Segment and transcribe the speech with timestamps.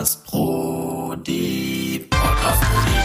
[0.00, 2.06] Podcast Brody.
[2.08, 2.96] Podcast Brody.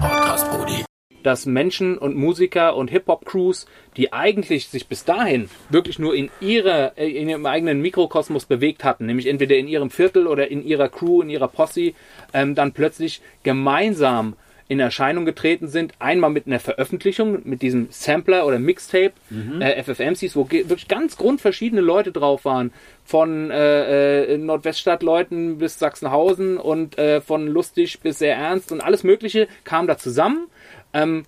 [0.00, 0.84] Podcast Brody.
[1.22, 3.66] dass Menschen und Musiker und Hip-Hop-Crews,
[3.98, 8.82] die eigentlich sich bis dahin wirklich nur in, ihrer, äh, in ihrem eigenen Mikrokosmos bewegt
[8.82, 11.92] hatten, nämlich entweder in ihrem Viertel oder in ihrer Crew, in ihrer Posse,
[12.32, 14.36] ähm, dann plötzlich gemeinsam
[14.72, 15.92] in Erscheinung getreten sind.
[15.98, 19.12] Einmal mit einer Veröffentlichung, mit diesem Sampler oder Mixtape,
[19.60, 22.72] äh, FFMCs, wo wirklich ganz grundverschiedene Leute drauf waren.
[23.04, 29.04] Von äh, äh, Nordweststadtleuten bis Sachsenhausen und äh, von lustig bis sehr ernst und alles
[29.04, 30.46] Mögliche kam da zusammen
[30.92, 31.24] ähm,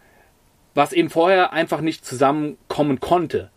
[0.75, 3.51] was eben vorher einfach nicht zusammenkommen konnte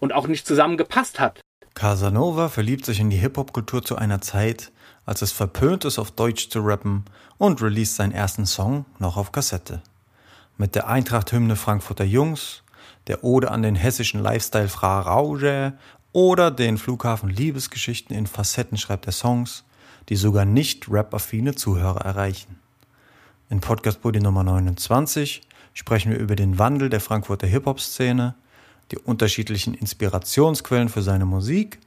[0.00, 1.40] und auch nicht zusammengepasst hat.
[1.74, 4.72] Casanova verliebt sich in die Hip-Hop-Kultur zu einer Zeit,
[5.06, 7.04] als es verpönt ist, auf Deutsch zu rappen
[7.38, 9.80] und released seinen ersten Song noch auf Kassette.
[10.58, 12.62] Mit der Eintracht-Hymne Frankfurter Jungs,
[13.06, 15.74] der Ode an den hessischen Lifestyle Fra Rauge
[16.12, 19.64] oder den Flughafen Liebesgeschichten in Facetten schreibt er Songs,
[20.08, 22.58] die sogar nicht rap-affine Zuhörer erreichen.
[23.48, 25.42] In Podcast Buddy Nummer 29
[25.72, 28.34] sprechen wir über den Wandel der Frankfurter Hip-Hop-Szene,
[28.90, 31.78] die unterschiedlichen Inspirationsquellen für seine Musik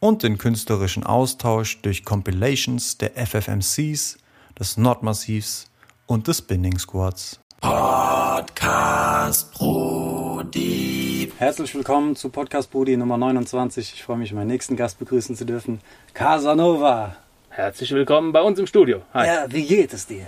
[0.00, 4.18] und den künstlerischen Austausch durch Compilations der FFMCs,
[4.58, 5.70] des Nordmassivs
[6.06, 7.40] und des Spinning Squads.
[7.60, 11.32] Podcast Brody.
[11.38, 13.92] Herzlich willkommen zu Podcast Budi Nummer 29.
[13.94, 15.80] Ich freue mich, meinen nächsten Gast begrüßen zu dürfen.
[16.14, 17.16] Casanova.
[17.50, 19.02] Herzlich willkommen bei uns im Studio.
[19.14, 19.26] Hi.
[19.26, 20.26] Ja, wie geht es dir?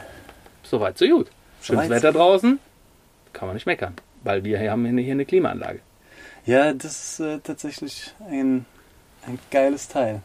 [0.63, 1.31] Soweit, so gut.
[1.61, 2.59] Schönes Soweit, Wetter draußen.
[3.33, 3.95] Kann man nicht meckern,
[4.25, 5.81] weil wir hier haben hier eine Klimaanlage.
[6.47, 8.65] Ja, das ist äh, tatsächlich ein,
[9.27, 10.23] ein geiles Teil.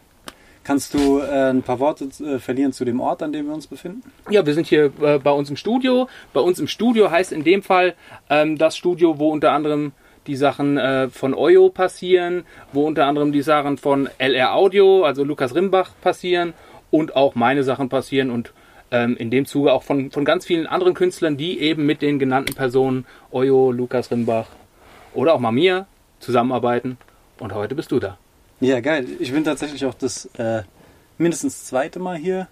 [0.64, 3.68] Kannst du äh, ein paar Worte äh, verlieren zu dem Ort, an dem wir uns
[3.68, 4.02] befinden?
[4.30, 6.08] Ja, wir sind hier äh, bei uns im Studio.
[6.32, 7.96] Bei uns im Studio heißt in dem Fall
[8.30, 9.92] ähm, das Studio, wo unter anderem
[10.26, 15.26] die Sachen äh, von Oyo passieren, wo unter anderem die Sachen von LR Audio, also
[15.26, 16.54] Lukas Rimbach passieren
[16.92, 18.54] und auch meine Sachen passieren und
[18.92, 22.20] ähm, in dem Zuge auch von, von ganz vielen anderen Künstlern, die eben mit den
[22.20, 24.48] genannten Personen Oyo, Lukas Rimbach
[25.14, 25.88] oder auch mal mir
[26.20, 26.98] zusammenarbeiten.
[27.40, 28.18] Und heute bist du da.
[28.60, 29.06] Ja, geil.
[29.20, 30.64] Ich bin tatsächlich auch das äh,
[31.18, 32.48] mindestens zweite Mal hier,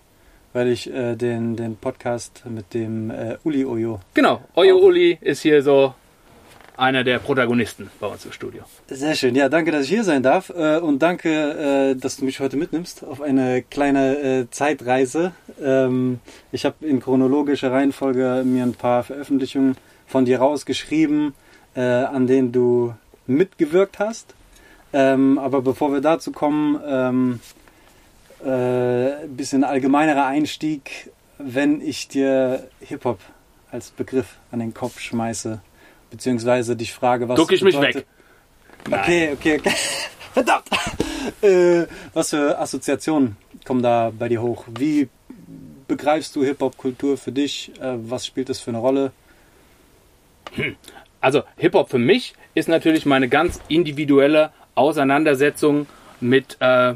[0.53, 3.99] weil ich äh, den, den Podcast mit dem äh, Uli Oyo.
[4.13, 5.93] Genau, Oyo Uli ist hier so
[6.81, 8.63] einer der Protagonisten bei uns im Studio.
[8.87, 9.35] Sehr schön.
[9.35, 10.49] Ja, danke, dass ich hier sein darf.
[10.49, 15.33] Äh, und danke, äh, dass du mich heute mitnimmst auf eine kleine äh, Zeitreise.
[15.61, 16.19] Ähm,
[16.51, 21.33] ich habe in chronologischer Reihenfolge mir ein paar Veröffentlichungen von dir rausgeschrieben,
[21.73, 22.93] an denen du
[23.27, 24.35] mitgewirkt hast.
[24.93, 27.39] Ähm, aber bevor wir dazu kommen, ähm,
[28.43, 33.19] äh, ein bisschen allgemeinerer Einstieg, wenn ich dir Hip-Hop
[33.71, 35.61] als Begriff an den Kopf schmeiße,
[36.09, 38.05] beziehungsweise dich frage, was Duck ich mich weg.
[38.85, 39.73] Okay, okay, okay.
[40.33, 40.65] Verdammt!
[41.41, 44.65] Äh, was für Assoziationen kommen da bei dir hoch?
[44.77, 45.09] Wie
[45.87, 47.71] begreifst du Hip-Hop-Kultur für dich?
[47.79, 49.11] Äh, was spielt das für eine Rolle?
[51.19, 55.87] Also Hip-Hop für mich ist natürlich meine ganz individuelle Auseinandersetzung
[56.19, 56.93] mit äh,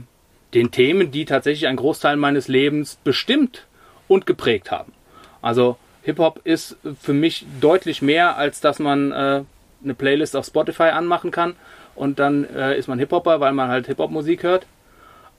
[0.53, 3.65] den Themen, die tatsächlich einen Großteil meines Lebens bestimmt
[4.07, 4.93] und geprägt haben.
[5.41, 9.43] Also Hip-Hop ist für mich deutlich mehr, als dass man äh,
[9.83, 11.55] eine Playlist auf Spotify anmachen kann
[11.95, 14.65] und dann äh, ist man Hip-Hopper, weil man halt Hip-Hop-Musik hört.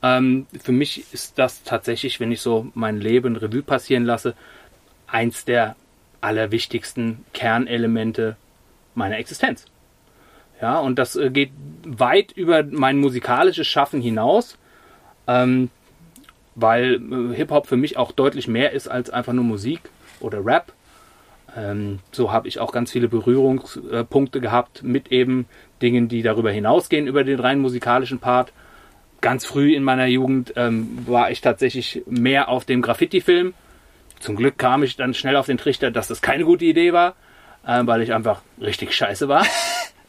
[0.02, 4.34] Ähm, für mich ist das tatsächlich, wenn ich so mein Leben Revue passieren lasse,
[5.06, 5.76] eins der
[6.20, 8.36] allerwichtigsten Kernelemente
[8.94, 9.66] meiner Existenz.
[10.60, 11.50] Ja, und das äh, geht
[11.84, 14.58] weit über mein musikalisches Schaffen hinaus,
[15.26, 15.70] ähm,
[16.54, 19.80] weil äh, Hip-Hop für mich auch deutlich mehr ist als einfach nur Musik
[20.20, 20.72] oder Rap.
[21.56, 25.46] Ähm, so habe ich auch ganz viele Berührungspunkte gehabt mit eben
[25.82, 28.52] Dingen, die darüber hinausgehen, über den rein musikalischen Part.
[29.20, 33.54] Ganz früh in meiner Jugend ähm, war ich tatsächlich mehr auf dem Graffiti-Film.
[34.20, 37.14] Zum Glück kam ich dann schnell auf den Trichter, dass das keine gute Idee war,
[37.66, 39.46] äh, weil ich einfach richtig scheiße war.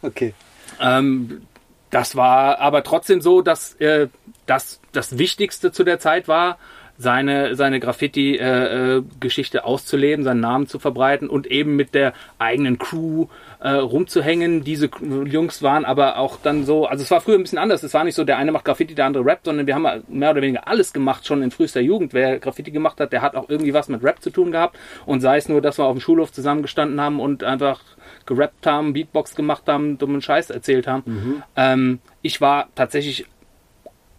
[0.01, 0.33] Okay.
[0.79, 1.41] Ähm,
[1.89, 4.07] das war aber trotzdem so, dass äh,
[4.45, 6.57] das das Wichtigste zu der Zeit war,
[6.97, 13.27] seine, seine Graffiti-Geschichte auszuleben, seinen Namen zu verbreiten und eben mit der eigenen Crew
[13.59, 14.63] äh, rumzuhängen.
[14.63, 14.89] Diese
[15.25, 17.83] Jungs waren aber auch dann so, also es war früher ein bisschen anders.
[17.83, 20.31] Es war nicht so, der eine macht Graffiti, der andere rappt, sondern wir haben mehr
[20.31, 22.13] oder weniger alles gemacht, schon in frühester Jugend.
[22.13, 24.77] Wer Graffiti gemacht hat, der hat auch irgendwie was mit Rap zu tun gehabt.
[25.05, 27.81] Und sei es nur, dass wir auf dem Schulhof zusammengestanden haben und einfach
[28.27, 31.43] gerappt haben, Beatbox gemacht haben, dummen Scheiß erzählt haben.
[31.55, 33.25] Ähm, ich war tatsächlich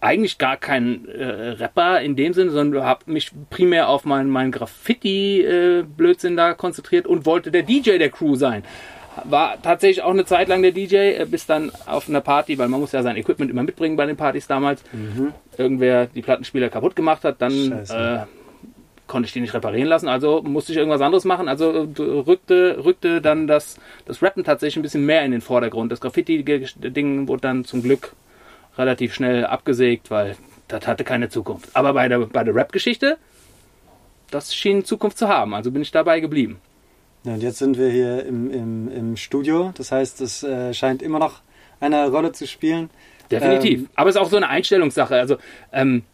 [0.01, 4.53] eigentlich gar kein äh, Rapper in dem Sinne, sondern habe mich primär auf meinen mein
[4.53, 8.63] Graffiti-Blödsinn da konzentriert und wollte der DJ der Crew sein.
[9.25, 12.69] war tatsächlich auch eine Zeit lang der DJ, äh, bis dann auf einer Party, weil
[12.69, 14.85] man muss ja sein Equipment immer mitbringen bei den Partys damals,
[15.57, 18.21] irgendwer die Plattenspieler kaputt gemacht hat, dann äh,
[19.09, 21.49] konnte ich die nicht reparieren lassen, also musste ich irgendwas anderes machen.
[21.49, 25.91] Also äh, rückte, rückte dann das, das Rappen tatsächlich ein bisschen mehr in den Vordergrund.
[25.91, 28.13] Das Graffiti-Ding wurde dann zum Glück
[28.77, 30.37] relativ schnell abgesägt, weil
[30.69, 31.71] das hatte keine Zukunft.
[31.75, 33.19] Aber bei der, bei der Rap-Geschichte,
[34.31, 36.61] das schien Zukunft zu haben, also bin ich dabei geblieben.
[37.25, 39.73] Ja, und jetzt sind wir hier im, im, im Studio.
[39.77, 41.41] Das heißt, es äh, scheint immer noch
[41.81, 42.91] eine Rolle zu spielen.
[43.31, 43.81] Definitiv.
[43.81, 45.17] Ähm, Aber es ist auch so eine Einstellungssache.
[45.17, 45.37] Also,
[45.73, 46.05] ähm,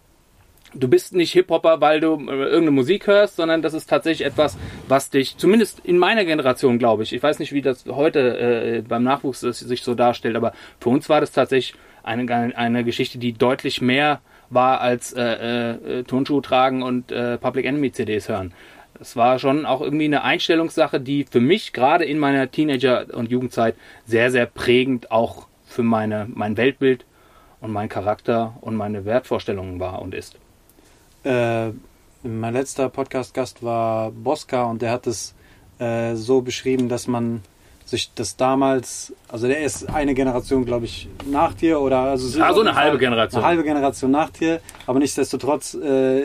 [0.74, 4.56] du bist nicht Hip-Hopper, weil du äh, irgendeine Musik hörst, sondern das ist tatsächlich etwas,
[4.88, 8.82] was dich, zumindest in meiner Generation, glaube ich, ich weiß nicht, wie das heute äh,
[8.82, 13.32] beim Nachwuchs sich so darstellt, aber für uns war das tatsächlich eine, eine Geschichte, die
[13.32, 18.52] deutlich mehr war als äh, äh, Turnschuhe tragen und äh, Public Enemy CDs hören.
[19.00, 23.30] Es war schon auch irgendwie eine Einstellungssache, die für mich gerade in meiner Teenager- und
[23.30, 23.74] Jugendzeit
[24.06, 27.04] sehr, sehr prägend auch für meine, mein Weltbild
[27.60, 30.38] und mein Charakter und meine Wertvorstellungen war und ist.
[31.24, 31.70] Äh,
[32.22, 35.34] mein letzter Podcast-Gast war Bosca und der hat es
[35.78, 37.42] äh, so beschrieben, dass man
[37.84, 42.52] sich das damals, also der ist eine Generation, glaube ich, nach dir oder also Ah,
[42.54, 43.40] so eine halbe Generation.
[43.42, 46.22] Eine halbe Generation nach dir, aber nichtsdestotrotz äh,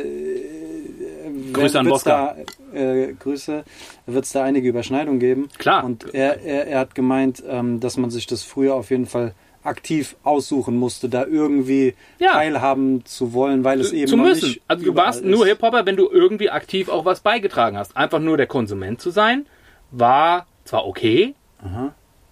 [1.54, 2.36] Grüße an Bosca.
[2.74, 3.64] Da, äh, Grüße,
[4.06, 5.50] wird es da einige Überschneidungen geben.
[5.58, 5.84] Klar.
[5.84, 9.34] Und er, er, er hat gemeint, ähm, dass man sich das früher auf jeden Fall
[9.70, 12.34] aktiv aussuchen musste, da irgendwie Ja.
[12.34, 14.50] teilhaben zu wollen, weil es eben zu müssen.
[14.50, 15.46] nicht Also du warst nur.
[15.46, 17.96] Hip-Hopper, wenn du irgendwie aktiv auch was beigetragen hast.
[17.96, 19.46] Einfach nur der Konsument zu sein,
[19.92, 21.36] war zwar okay,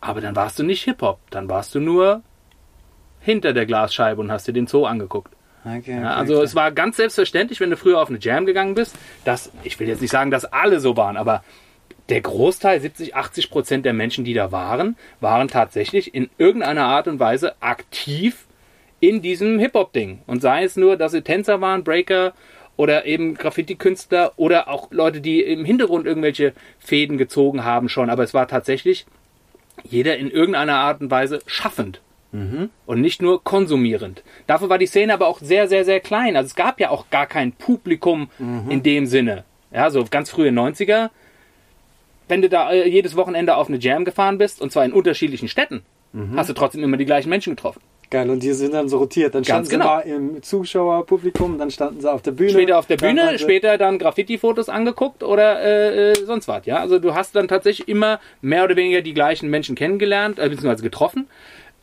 [0.02, 1.20] aber dann warst du nicht Hip-Hop.
[1.30, 2.22] Dann warst du nur
[3.20, 5.34] hinter der Glasscheibe und hast dir den Zoo angeguckt.
[5.66, 6.44] Okay, okay, Ja, also okay.
[6.46, 8.96] es war ganz selbstverständlich, wenn du früher auf eine Jam gegangen bist,
[9.26, 11.44] dass, ich will jetzt nicht sagen, dass alle so waren, aber
[12.10, 17.08] der Großteil, 70, 80 Prozent der Menschen, die da waren, waren tatsächlich in irgendeiner Art
[17.08, 18.46] und Weise aktiv
[19.00, 20.20] in diesem Hip-Hop-Ding.
[20.26, 22.34] Und sei es nur, dass sie Tänzer waren, Breaker
[22.78, 28.10] oder eben Graffiti-Künstler oder auch Leute, die im Hintergrund irgendwelche Fäden gezogen haben schon.
[28.10, 29.06] Aber es war tatsächlich
[29.84, 32.02] jeder in irgendeiner Art und Weise schaffend
[32.86, 34.22] und nicht nur konsumierend.
[34.48, 36.36] Dafür war die Szene aber auch sehr, sehr, sehr klein.
[36.36, 38.30] Also es gab ja auch gar kein Publikum
[38.70, 39.44] in dem Sinne.
[39.72, 41.10] Ja, so ganz frühe 90er,
[42.28, 45.48] wenn du da äh, jedes Wochenende auf eine Jam gefahren bist, und zwar in unterschiedlichen
[45.48, 45.84] Städten,
[46.36, 47.80] hast du trotzdem immer die gleichen Menschen getroffen.
[48.10, 49.36] Geil, und die sind dann so rotiert.
[49.36, 49.84] Dann standen Ganz genau.
[50.04, 52.52] sie mal im Zuschauerpublikum, dann standen sie auf der Bühne.
[52.52, 56.66] Später auf der dann Bühne, sie- später dann Graffiti-Fotos angeguckt oder äh, äh, sonst was.
[56.66, 60.48] Ja, also du hast dann tatsächlich immer mehr oder weniger die gleichen Menschen kennengelernt, äh,
[60.50, 61.28] beziehungsweise getroffen,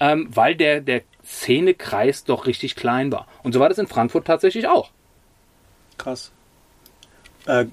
[0.00, 3.28] ähm, weil der, der Szenekreis doch richtig klein war.
[3.42, 4.90] Und so war das in Frankfurt tatsächlich auch.
[5.98, 6.32] Krass.
[7.46, 7.66] Äh,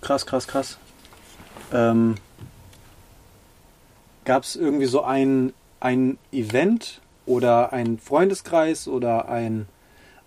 [0.00, 0.78] krass, krass, krass.
[1.72, 2.16] Ähm,
[4.24, 9.66] Gab es irgendwie so ein, ein Event oder ein Freundeskreis oder ein,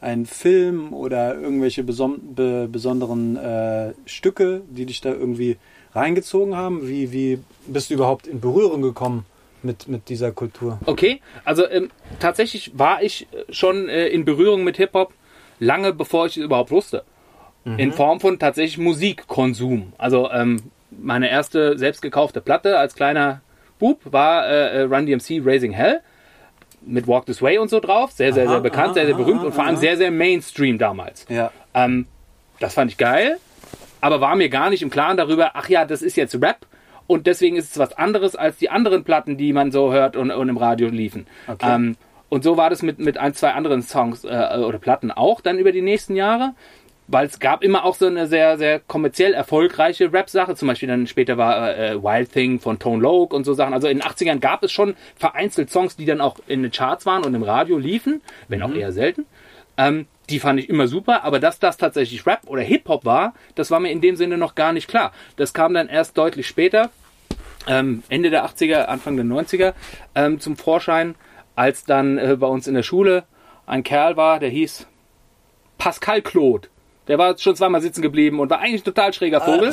[0.01, 5.57] ein Film oder irgendwelche beson be besonderen äh, Stücke, die dich da irgendwie
[5.93, 6.87] reingezogen haben?
[6.87, 9.25] Wie, wie bist du überhaupt in Berührung gekommen
[9.61, 10.79] mit, mit dieser Kultur?
[10.85, 15.13] Okay, also ähm, tatsächlich war ich schon äh, in Berührung mit Hip-Hop
[15.59, 17.03] lange bevor ich es überhaupt wusste.
[17.65, 19.93] In Form von tatsächlich Musikkonsum.
[19.97, 23.41] Also ähm, meine erste selbst gekaufte Platte als kleiner
[23.79, 26.01] Bub war äh, äh, Run DMC Raising Hell
[26.85, 28.11] mit Walk This Way und so drauf.
[28.11, 29.81] Sehr, sehr, Aha, sehr bekannt, aha, sehr, sehr aha, berühmt und vor allem aha.
[29.81, 31.25] sehr, sehr Mainstream damals.
[31.29, 31.51] Ja.
[31.73, 32.07] Ähm,
[32.59, 33.37] das fand ich geil,
[34.01, 36.65] aber war mir gar nicht im Klaren darüber, ach ja, das ist jetzt Rap
[37.07, 40.31] und deswegen ist es was anderes als die anderen Platten, die man so hört und,
[40.31, 41.27] und im Radio liefen.
[41.47, 41.73] Okay.
[41.73, 41.95] Ähm,
[42.29, 44.27] und so war das mit, mit ein, zwei anderen Songs äh,
[44.57, 46.53] oder Platten auch dann über die nächsten Jahre.
[47.07, 50.55] Weil es gab immer auch so eine sehr, sehr kommerziell erfolgreiche Rap-Sache.
[50.55, 53.73] Zum Beispiel dann später war äh, Wild Thing von Tone Loc und so Sachen.
[53.73, 57.05] Also in den 80ern gab es schon vereinzelt Songs, die dann auch in den Charts
[57.05, 59.25] waren und im Radio liefen, wenn auch eher selten.
[59.77, 63.71] Ähm, die fand ich immer super, aber dass das tatsächlich Rap oder Hip-Hop war, das
[63.71, 65.11] war mir in dem Sinne noch gar nicht klar.
[65.35, 66.91] Das kam dann erst deutlich später,
[67.67, 69.73] ähm, Ende der 80er, Anfang der 90er,
[70.15, 71.15] ähm, zum Vorschein,
[71.55, 73.25] als dann äh, bei uns in der Schule
[73.65, 74.87] ein Kerl war, der hieß
[75.77, 76.69] Pascal Claude.
[77.07, 79.67] Der war schon zweimal sitzen geblieben und war eigentlich ein total schräger Vogel.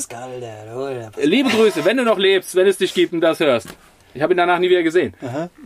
[1.22, 3.68] Liebe Grüße, wenn du noch lebst, wenn es dich gibt und das hörst.
[4.14, 5.14] Ich habe ihn danach nie wieder gesehen.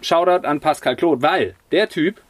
[0.02, 2.20] Shoutout an Pascal Claude, weil der Typ,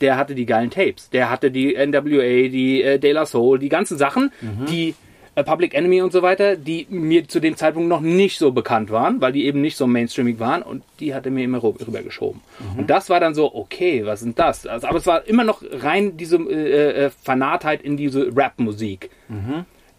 [0.00, 1.10] der hatte die geilen Tapes.
[1.10, 4.32] Der hatte die NWA, die äh, De La Soul, die ganzen Sachen,
[4.68, 4.94] die äh,
[5.34, 9.20] Public Enemy und so weiter, die mir zu dem Zeitpunkt noch nicht so bekannt waren,
[9.22, 12.40] weil die eben nicht so mainstreamig waren und die hat er mir immer rü- rübergeschoben.
[12.76, 14.66] Und das war dann so, okay, was sind das?
[14.66, 19.08] Also, aber es war immer noch rein diese äh, äh, Fanatheit in diese Rap-Musik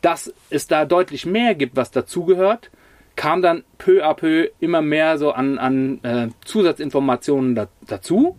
[0.02, 2.70] dass es da deutlich mehr gibt, was dazugehört,
[3.16, 8.36] kam dann peu à peu immer mehr so an, an äh, Zusatzinformationen da, dazu,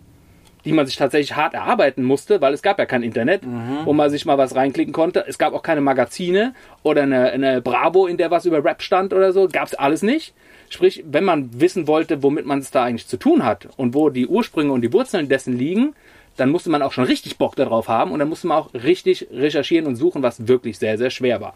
[0.65, 3.43] die man sich tatsächlich hart erarbeiten musste, weil es gab ja kein Internet,
[3.85, 5.25] wo man sich mal was reinklicken konnte.
[5.27, 9.13] Es gab auch keine Magazine oder eine, eine Bravo, in der was über Rap stand
[9.13, 9.49] oder so.
[9.49, 10.35] Gab es alles nicht.
[10.71, 14.09] Sprich, wenn man wissen wollte, womit man es da eigentlich zu tun hat und wo
[14.09, 15.95] die Ursprünge und die Wurzeln dessen liegen,
[16.37, 19.29] dann musste man auch schon richtig Bock darauf haben und dann musste man auch richtig
[19.31, 21.55] recherchieren und suchen, was wirklich sehr, sehr schwer war.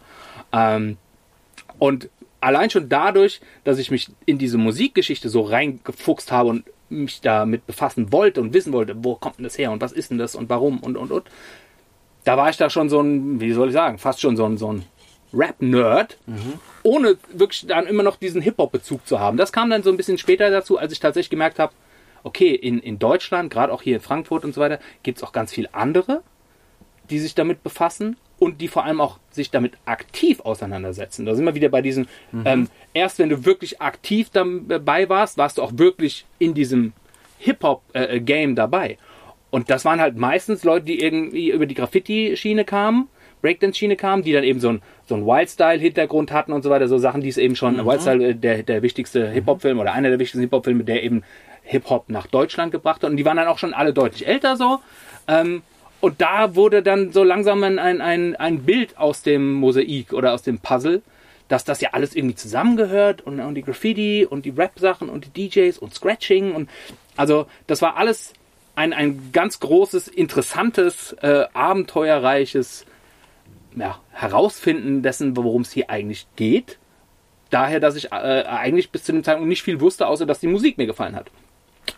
[0.53, 0.97] Ähm,
[1.79, 2.09] und
[2.41, 7.65] allein schon dadurch, dass ich mich in diese Musikgeschichte so reingefuchst habe und mich damit
[7.67, 10.35] befassen wollte und wissen wollte, wo kommt denn das her und was ist denn das
[10.35, 11.29] und warum und und und,
[12.23, 14.57] da war ich da schon so ein, wie soll ich sagen, fast schon so ein,
[14.57, 14.85] so ein
[15.33, 16.17] Rap-Nerd,
[16.83, 19.37] ohne wirklich dann immer noch diesen Hip-Hop-Bezug zu haben.
[19.37, 21.73] Das kam dann so ein bisschen später dazu, als ich tatsächlich gemerkt habe,
[22.23, 25.31] okay, in, in Deutschland, gerade auch hier in Frankfurt und so weiter, gibt es auch
[25.31, 26.23] ganz viele andere,
[27.09, 31.25] die sich damit befassen und die vor allem auch sich damit aktiv auseinandersetzen.
[31.25, 32.07] Da sind wir wieder bei diesem,
[32.45, 36.93] ähm, erst wenn du wirklich aktiv dabei warst, warst du auch wirklich in diesem
[37.39, 38.97] Hip-Hop-Game dabei.
[39.49, 43.09] Und das waren halt meistens Leute, die irgendwie über die Graffiti-Schiene kamen,
[43.41, 46.97] Breakdance-Schiene kamen, die dann eben so ein, so ein Wildstyle-Hintergrund hatten und so weiter, so
[46.97, 50.41] Sachen, die es eben schon, Wildstyle, äh, der, der wichtigste Hip-Hop-Film oder einer der wichtigsten
[50.41, 51.23] Hip-Hop-Filme, der eben
[51.63, 53.09] Hip-Hop nach Deutschland gebracht hat.
[53.09, 54.79] Und die waren dann auch schon alle deutlich älter so.
[55.27, 55.61] Ähm,
[56.01, 60.43] und da wurde dann so langsam ein, ein, ein, Bild aus dem Mosaik oder aus
[60.43, 61.01] dem Puzzle,
[61.47, 65.49] dass das ja alles irgendwie zusammengehört und, und die Graffiti und die Rap-Sachen und die
[65.49, 66.69] DJs und Scratching und
[67.17, 68.33] also das war alles
[68.75, 72.85] ein, ein ganz großes, interessantes, äh, abenteuerreiches
[73.75, 76.77] ja, Herausfinden dessen, worum es hier eigentlich geht.
[77.49, 80.47] Daher, dass ich äh, eigentlich bis zu dem Zeitpunkt nicht viel wusste, außer dass die
[80.47, 81.29] Musik mir gefallen hat.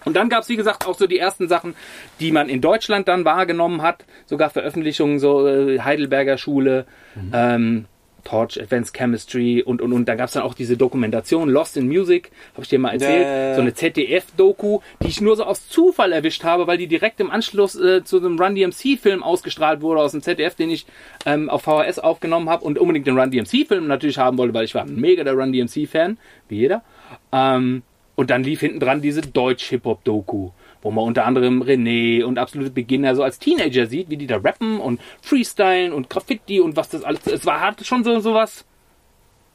[0.06, 1.76] Und dann gab es, wie gesagt, auch so die ersten Sachen,
[2.20, 4.06] die man in Deutschland dann wahrgenommen hat.
[4.26, 6.86] Sogar Veröffentlichungen, so äh, Heidelberger Schule,
[7.34, 7.86] ähm,
[8.24, 10.08] Torch Advanced Chemistry und, und, und.
[10.08, 13.26] Da gab es dann auch diese Dokumentation Lost in Music, habe ich dir mal erzählt.
[13.26, 13.56] Ja.
[13.56, 17.32] So eine ZDF-Doku, die ich nur so aus Zufall erwischt habe, weil die direkt im
[17.32, 20.86] Anschluss äh, zu einem Run DMC-Film ausgestrahlt wurde aus dem ZDF, den ich
[21.26, 24.76] ähm, auf VHS aufgenommen habe und unbedingt den Run DMC-Film natürlich haben wollte, weil ich
[24.76, 26.18] war mega der Run DMC-Fan,
[26.48, 26.84] wie jeder.
[27.32, 27.84] Ähm,
[28.16, 30.52] und dann lief hinten dran diese Deutsch-Hip-Hop-Doku,
[30.82, 34.38] wo man unter anderem René und absolute Beginner so als Teenager sieht, wie die da
[34.38, 37.26] rappen und freestylen und Graffiti und was das alles.
[37.28, 38.66] Es war hatte schon so sowas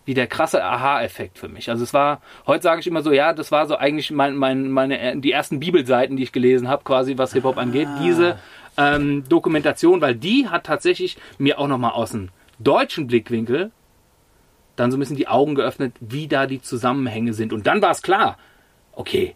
[0.07, 1.69] wie der krasse Aha-Effekt für mich.
[1.69, 4.71] Also es war, heute sage ich immer so, ja, das war so eigentlich mein, mein,
[4.71, 7.89] meine, die ersten Bibelseiten, die ich gelesen habe, quasi was Hip-Hop angeht.
[8.01, 8.39] Diese
[8.79, 12.29] ähm, Dokumentation, weil die hat tatsächlich mir auch nochmal aus dem
[12.61, 13.73] deutschen Blickwinkel
[14.77, 17.53] dann so ein bisschen die Augen geöffnet, wie da die Zusammenhänge sind.
[17.53, 18.39] Und dann war es klar,
[18.93, 19.35] okay,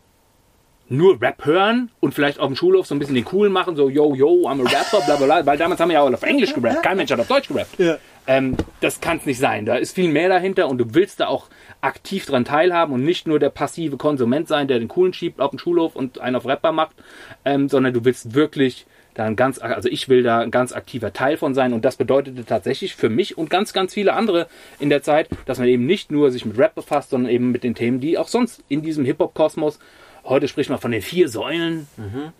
[0.90, 3.88] nur Rap hören und vielleicht auf dem Schulhof so ein bisschen den coolen machen, so
[3.88, 6.22] yo, yo, I'm a rapper, bla bla bla, weil damals haben wir ja auch auf
[6.24, 7.78] Englisch gerappt, kein Mensch hat auf Deutsch gerappt.
[7.78, 7.96] Ja.
[8.26, 9.66] Ähm, das kann es nicht sein.
[9.66, 11.46] Da ist viel mehr dahinter und du willst da auch
[11.80, 15.50] aktiv dran teilhaben und nicht nur der passive Konsument sein, der den coolen schiebt auf
[15.50, 16.96] dem Schulhof und einen auf Rapper macht,
[17.44, 21.12] ähm, sondern du willst wirklich da ein ganz, also ich will da ein ganz aktiver
[21.12, 24.46] Teil von sein und das bedeutete tatsächlich für mich und ganz, ganz viele andere
[24.78, 27.64] in der Zeit, dass man eben nicht nur sich mit Rap befasst, sondern eben mit
[27.64, 29.78] den Themen, die auch sonst in diesem Hip-Hop-Kosmos,
[30.24, 31.86] heute spricht man von den vier Säulen,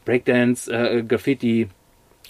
[0.04, 1.68] Breakdance, äh, Graffiti,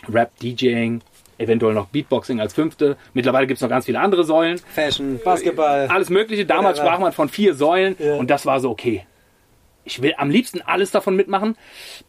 [0.09, 1.02] Rap, DJing,
[1.38, 2.97] eventuell noch Beatboxing als fünfte.
[3.14, 4.59] Mittlerweile gibt es noch ganz viele andere Säulen.
[4.75, 5.87] Fashion, Basketball.
[5.88, 6.44] Alles Mögliche.
[6.47, 8.14] Damals sprach man von vier Säulen Ja.
[8.16, 9.04] und das war so okay.
[9.84, 11.56] Ich will am liebsten alles davon mitmachen.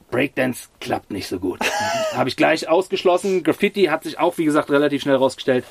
[0.10, 1.60] Breakdance klappt nicht so gut.
[2.14, 3.44] Habe ich gleich ausgeschlossen.
[3.44, 5.66] Graffiti hat sich auch, wie gesagt, relativ schnell rausgestellt.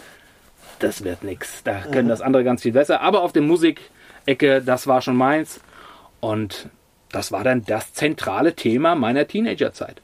[0.78, 1.62] Das wird nix.
[1.62, 3.02] Da können das andere ganz viel besser.
[3.02, 5.61] Aber auf der Musikecke, das war schon meins.
[6.21, 6.71] Und
[7.11, 10.00] das war dann das zentrale Thema meiner Teenagerzeit.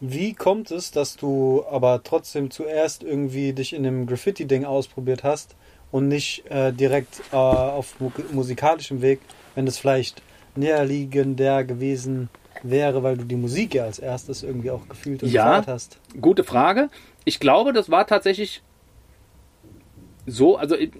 [0.00, 5.56] Wie kommt es, dass du aber trotzdem zuerst irgendwie dich in dem Graffiti-Ding ausprobiert hast
[5.90, 9.20] und nicht äh, direkt äh, auf mu musikalischem Weg,
[9.54, 10.22] wenn das vielleicht
[10.60, 12.28] näherliegender gewesen
[12.62, 15.64] wäre, weil du die Musik ja als erstes irgendwie auch gefühlt und Ja.
[15.66, 15.98] hast?
[16.20, 16.88] Gute Frage.
[17.24, 18.62] Ich glaube, das war tatsächlich
[20.26, 20.90] so, also ich-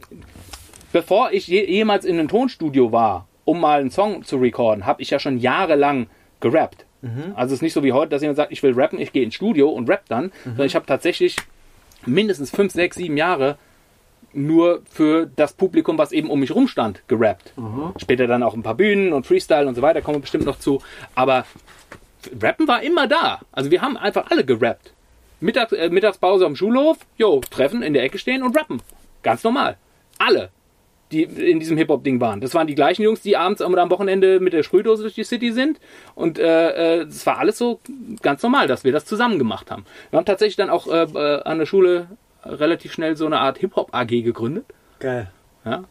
[0.93, 5.02] bevor ich je, jemals in einem Tonstudio war, um mal einen Song zu recorden, habe
[5.02, 6.09] ich ja schon jahrelang
[6.40, 6.87] gerappt.
[7.35, 9.23] Also es ist nicht so wie heute, dass jemand sagt, ich will rappen, ich gehe
[9.25, 11.37] ins Studio und rapp dann, sondern ich habe tatsächlich
[12.05, 13.57] mindestens fünf, sechs, sieben Jahre
[14.33, 17.53] nur für das Publikum, was eben um mich rumstand, gerappt.
[17.99, 20.59] Später dann auch ein paar Bühnen und Freestyle und so weiter, kommen wir bestimmt noch
[20.59, 20.83] zu.
[21.15, 21.45] Aber
[22.41, 23.41] Rappen war immer da.
[23.53, 24.93] Also wir haben einfach alle gerappt.
[25.41, 28.83] Mittags, äh, Mittagspause am Schulhof, jo, treffen, in der Ecke stehen und rappen.
[29.23, 29.77] Ganz normal.
[30.19, 30.51] Alle,
[31.13, 32.41] die in diesem Hip-Hop-Ding waren.
[32.41, 35.25] Das waren die gleichen Jungs, die abends oder am Wochenende mit der Sprühdose durch die
[35.25, 35.81] City sind.
[36.15, 37.81] Und äh, äh, es war alles so
[38.23, 39.85] ganz normal, dass wir das zusammen gemacht haben.
[40.11, 42.09] Wir haben tatsächlich dann auch äh, äh, an der Schule
[42.45, 44.65] relativ schnell so eine Art Hip-Hop-AG gegründet.
[44.99, 45.31] Geil.
[45.65, 45.85] Ja.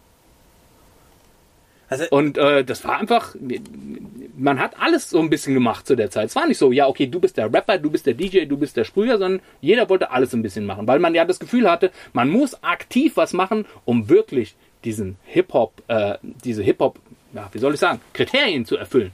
[1.90, 3.36] Also- und äh, das war einfach,
[4.38, 6.28] man hat alles so ein bisschen gemacht zu der Zeit.
[6.30, 8.58] Es war nicht so, ja, okay, du bist der Rapper, du bist der DJ, du
[8.58, 11.70] bist der Sprüher, sondern jeder wollte alles ein bisschen machen, weil man ja das Gefühl
[11.70, 17.00] hatte, man muss aktiv was machen, um wirklich diesen Hip-Hop, äh, diese Hip-Hop,
[17.34, 19.12] ja, wie soll ich sagen, Kriterien zu erfüllen.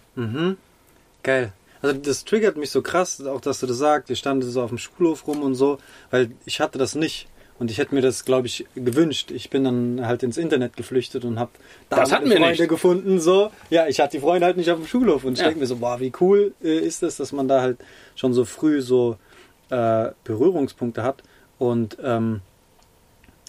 [1.23, 1.53] Geil.
[1.85, 4.69] Also das triggert mich so krass, auch dass du das sagst, wir standen so auf
[4.69, 5.77] dem Schulhof rum und so,
[6.11, 7.27] weil ich hatte das nicht.
[7.57, 9.31] Und ich hätte mir das, glaube ich, gewünscht.
[9.31, 11.51] Ich bin dann halt ins Internet geflüchtet und habe
[11.89, 12.67] da Das Freunde nicht.
[12.67, 13.21] gefunden.
[13.21, 15.45] So, ja, ich hatte die Freunde halt nicht auf dem Schulhof und ich Ja.
[15.45, 17.77] denke mir so, boah, wie cool äh, ist es, dass man da halt
[18.17, 19.17] schon so früh so
[19.69, 21.23] äh, Berührungspunkte hat.
[21.57, 22.41] Und ähm,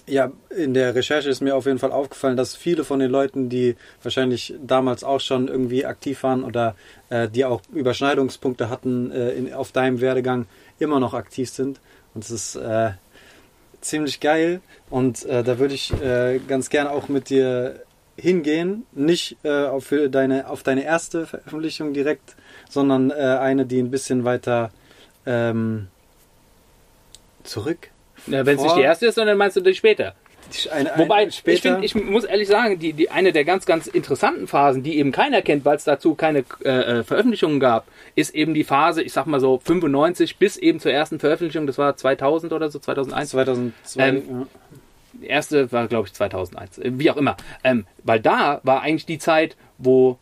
[0.06, 3.48] ja, in der Recherche ist mir auf jeden Fall aufgefallen, dass viele von den Leuten,
[3.48, 6.76] die wahrscheinlich damals auch schon irgendwie aktiv waren oder
[7.10, 10.46] äh, die auch Überschneidungspunkte hatten äh, in, auf deinem Werdegang,
[10.78, 11.80] immer noch aktiv sind.
[12.14, 12.92] Und es ist äh,
[13.80, 14.60] ziemlich geil.
[14.90, 17.80] Und äh, da würde ich äh, ganz gerne auch mit dir
[18.16, 18.86] hingehen.
[18.92, 22.36] Nicht äh, auf, deine, auf deine erste Veröffentlichung direkt,
[22.70, 24.70] sondern eine, die ein bisschen weiter
[25.24, 25.88] ähm,
[27.44, 27.90] zurück.
[28.26, 30.14] Ja, Wenn es nicht die erste ist, dann meinst du die später.
[30.70, 33.86] Eine, eine Wobei, ich, find, ich muss ehrlich sagen, die, die, eine der ganz, ganz
[33.86, 38.34] interessanten Phasen, die eben keiner kennt, weil es dazu keine äh, äh, Veröffentlichungen gab, ist
[38.34, 41.96] eben die Phase, ich sag mal so 95 bis eben zur ersten Veröffentlichung, das war
[41.96, 43.30] 2000 oder so, 2001.
[43.30, 44.08] 2002.
[44.08, 44.46] Ähm, ja.
[45.14, 46.78] Die erste war, glaube ich, 2001.
[46.78, 47.36] äh, Wie auch immer.
[47.64, 50.18] Ähm, weil da war eigentlich die Zeit, wo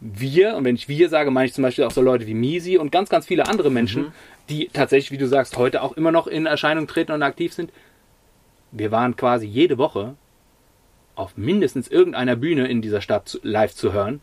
[0.00, 2.76] wir, und wenn ich wir sage, meine ich zum Beispiel auch so Leute wie Misi
[2.76, 4.12] und ganz, ganz viele andere Menschen,
[4.48, 7.72] die tatsächlich, wie du sagst, heute auch immer noch in Erscheinung treten und aktiv sind.
[8.72, 10.16] Wir waren quasi jede Woche
[11.14, 14.20] auf mindestens irgendeiner Bühne in dieser Stadt live zu hören,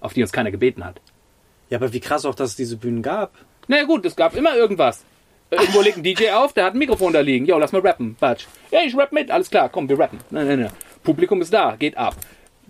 [0.00, 1.00] auf die uns keiner gebeten hat.
[1.70, 3.32] ja, aber wie krass auch, dass es diese Bühnen gab.
[3.68, 5.04] Na ja, gut, es gab immer irgendwas.
[5.50, 7.46] Irgendwo legt ein DJ auf, der hat ein Mikrofon da liegen.
[7.46, 8.16] Jo, lass mal rappen.
[8.18, 8.46] Batsch.
[8.72, 9.30] Ja, ich rapp mit.
[9.30, 10.18] Alles klar, komm, wir rappen.
[10.30, 10.72] Nein, nein, nein.
[11.04, 12.16] Publikum ist da, geht ab.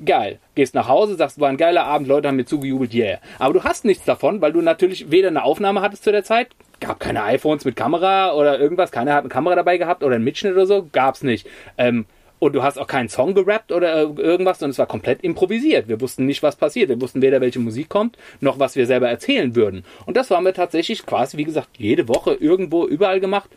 [0.05, 0.39] Geil.
[0.55, 3.19] Gehst nach Hause, sagst, war ein geiler Abend, Leute haben mir zugejubelt, yeah.
[3.39, 6.49] Aber du hast nichts davon, weil du natürlich weder eine Aufnahme hattest zu der Zeit,
[6.81, 10.25] gab keine iPhones mit Kamera oder irgendwas, keiner hat eine Kamera dabei gehabt oder einen
[10.25, 11.47] Mitschnitt oder so, gab's nicht.
[11.79, 12.05] Ähm,
[12.39, 15.89] und du hast auch keinen Song gerappt oder irgendwas, sondern es war komplett improvisiert.
[15.89, 16.91] Wir wussten nicht, was passiert.
[16.91, 19.85] Wir wussten weder, welche Musik kommt, noch was wir selber erzählen würden.
[20.05, 23.49] Und das haben wir tatsächlich quasi, wie gesagt, jede Woche irgendwo überall gemacht.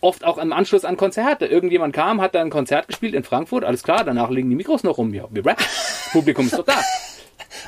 [0.00, 1.46] Oft auch im Anschluss an Konzerte.
[1.46, 4.84] Irgendjemand kam, hat da ein Konzert gespielt in Frankfurt, alles klar, danach liegen die Mikros
[4.84, 5.12] noch rum.
[5.12, 5.64] Ja, wir rappen.
[5.64, 6.80] Das Publikum ist doch da.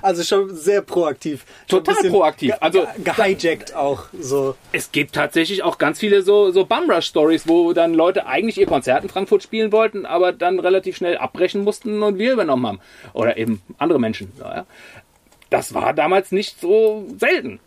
[0.03, 1.45] Also schon sehr proaktiv.
[1.69, 2.53] Total proaktiv.
[2.61, 4.57] Also- ge- gehijackt auch so.
[4.73, 9.03] Es gibt tatsächlich auch ganz viele so, so Bumrush-Stories, wo dann Leute eigentlich ihr Konzert
[9.05, 12.81] in Frankfurt spielen wollten, aber dann relativ schnell abbrechen mussten und wir übernommen haben.
[13.13, 14.33] Oder eben andere Menschen.
[15.51, 17.61] Das war damals nicht so selten.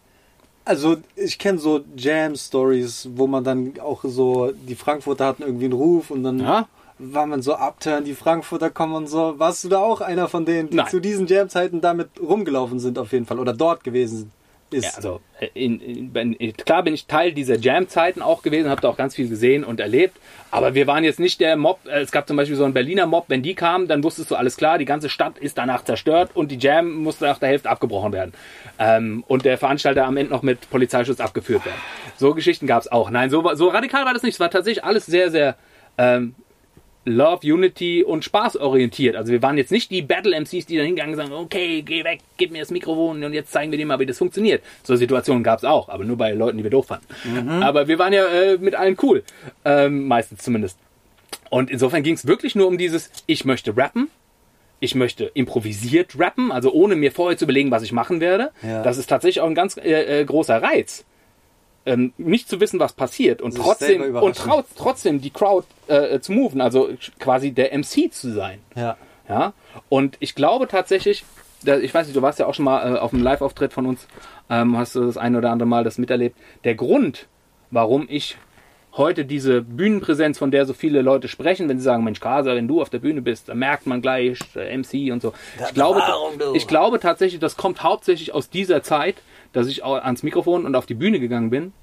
[0.67, 5.73] Also ich kenne so Jam-Stories, wo man dann auch so, die Frankfurter hatten irgendwie einen
[5.73, 6.67] Ruf und dann Ja.
[6.99, 9.35] war man so abturn, die Frankfurter kommen und so.
[9.37, 10.87] Warst du da auch einer von denen, die Nein.
[10.87, 14.31] zu diesen Jam-Zeiten damit rumgelaufen sind auf jeden Fall oder dort gewesen sind?
[14.69, 14.83] Ist.
[14.83, 15.21] Ja, also
[15.53, 19.15] in, in, wenn- klar bin ich Teil dieser Jam-Zeiten auch gewesen, habe da auch ganz
[19.15, 20.17] viel gesehen und erlebt.
[20.51, 21.79] Aber wir waren jetzt nicht der Mob.
[21.85, 24.35] äh, Es gab zum Beispiel so einen Berliner Mob, wenn die kamen, dann wusstest du
[24.35, 27.69] alles klar, die ganze Stadt ist danach zerstört und die Jam musste nach der Hälfte
[27.69, 28.33] abgebrochen werden.
[28.79, 31.77] Ähm, und der Veranstalter am Ende noch mit Polizeischutz abgeführt werden.
[32.17, 33.09] So Geschichten gab es auch.
[33.09, 34.35] Nein, so, so radikal war das nicht.
[34.35, 35.55] Es war tatsächlich alles sehr, sehr
[35.97, 36.35] ähm,
[37.07, 39.15] Love, Unity und Spaß orientiert.
[39.15, 42.03] Also wir waren jetzt nicht die Battle MCs, die dann hingegangen und sagen, okay, geh
[42.03, 44.61] weg, gib mir das Mikrofon und jetzt zeigen wir dir mal, wie das funktioniert.
[44.83, 47.07] So Situationen gab es auch, aber nur bei Leuten, die wir doof fanden.
[47.63, 49.23] Aber wir waren ja äh, mit allen cool,
[49.63, 50.77] ähm, meistens zumindest.
[51.49, 54.09] Und insofern ging es wirklich nur um dieses, ich möchte rappen,
[54.79, 58.51] ich möchte improvisiert rappen, also ohne mir vorher zu überlegen, was ich machen werde.
[58.61, 58.83] Ja.
[58.83, 61.05] Das ist tatsächlich auch ein ganz äh, äh, großer Reiz.
[61.85, 66.33] Ähm, nicht zu wissen, was passiert und trotzdem und trau trotzdem die Crowd äh, zu
[66.33, 68.59] moven, also quasi der MC zu sein.
[68.75, 68.97] Ja.
[69.29, 69.53] Ja,
[69.89, 71.25] und ich glaube tatsächlich,
[71.63, 74.07] ich weiß nicht, du warst ja auch schon mal äh, auf einem Live-Auftritt von uns,
[74.49, 76.37] ähm, hast du das ein oder andere Mal das miterlebt.
[76.63, 77.27] Der Grund,
[77.71, 78.37] warum ich
[78.97, 82.67] heute diese Bühnenpräsenz, von der so viele Leute sprechen, wenn sie sagen, Mensch, Kasa, wenn
[82.67, 85.33] du auf der Bühne bist, dann merkt man gleich äh, MC und so.
[85.67, 89.15] Ich glaube, warum ich glaube tatsächlich, das kommt hauptsächlich aus dieser Zeit,
[89.53, 91.73] dass ich auch ans Mikrofon und auf die Bühne gegangen bin,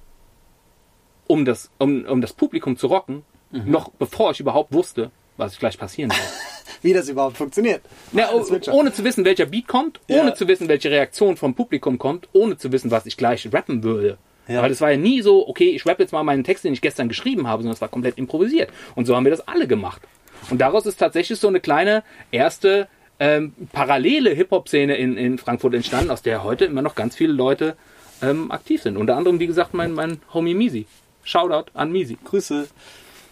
[1.27, 3.71] um das, um, um das Publikum zu rocken, Mhm.
[3.71, 6.19] noch bevor ich überhaupt wusste, was gleich passieren soll.
[6.83, 7.83] Wie das überhaupt funktioniert.
[8.13, 8.75] Das wird schon.
[8.75, 10.21] ohne zu wissen, welcher Beat kommt, Ja.
[10.23, 13.85] ohne zu wissen, welche Reaktion vom Publikum kommt, ohne zu wissen, was ich gleich rappen
[13.85, 14.19] würde.
[14.49, 14.63] Ja.
[14.63, 16.81] Weil das war ja nie so, okay, ich rappe jetzt mal meinen Text, den ich
[16.81, 18.71] gestern geschrieben habe, sondern es war komplett improvisiert.
[18.95, 20.03] Und so haben wir das alle gemacht.
[20.51, 26.11] Und daraus ist tatsächlich so eine kleine erste ähm, parallele Hip-Hop-Szene in, in Frankfurt entstanden,
[26.11, 27.77] aus der heute immer noch ganz viele Leute
[28.23, 28.97] ähm, aktiv sind.
[28.97, 30.87] Unter anderem, wie gesagt, mein, mein Homie Misi.
[31.23, 32.19] Shoutout an Misi.
[32.23, 32.69] Grüße.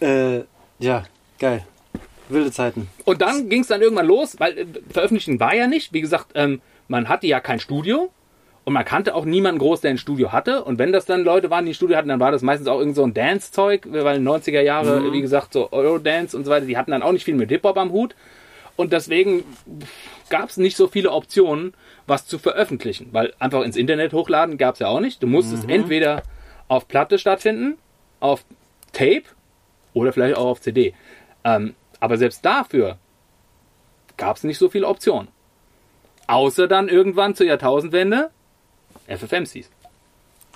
[0.01, 0.41] Äh,
[0.79, 1.03] ja,
[1.37, 1.65] geil.
[2.29, 2.89] Wilde Zeiten.
[3.05, 5.93] Und dann ging es dann irgendwann los, weil äh, veröffentlichen war ja nicht.
[5.93, 8.11] Wie gesagt, ähm, man hatte ja kein Studio
[8.65, 10.63] und man kannte auch niemanden groß, der ein Studio hatte.
[10.63, 12.79] Und wenn das dann Leute waren, die ein Studio hatten, dann war das meistens auch
[12.79, 16.77] irgend so ein Dance-Zeug, weil 90er Jahre, wie gesagt, so Eurodance und so weiter, die
[16.77, 18.15] hatten dann auch nicht viel mit Hip-Hop am Hut.
[18.75, 19.43] Und deswegen
[20.29, 21.73] gab es nicht so viele Optionen,
[22.07, 23.09] was zu veröffentlichen.
[23.11, 25.21] Weil einfach ins Internet hochladen gab es ja auch nicht.
[25.21, 26.23] Du musstest entweder
[26.69, 27.77] auf Platte stattfinden,
[28.21, 28.45] auf
[28.93, 29.23] Tape
[29.93, 30.93] oder vielleicht auch auf CD.
[31.43, 32.97] Ähm, aber selbst dafür
[34.15, 35.27] gab es nicht so viele Optionen.
[36.27, 38.31] Außer dann irgendwann zur Jahrtausendwende
[39.07, 39.69] FFMCs.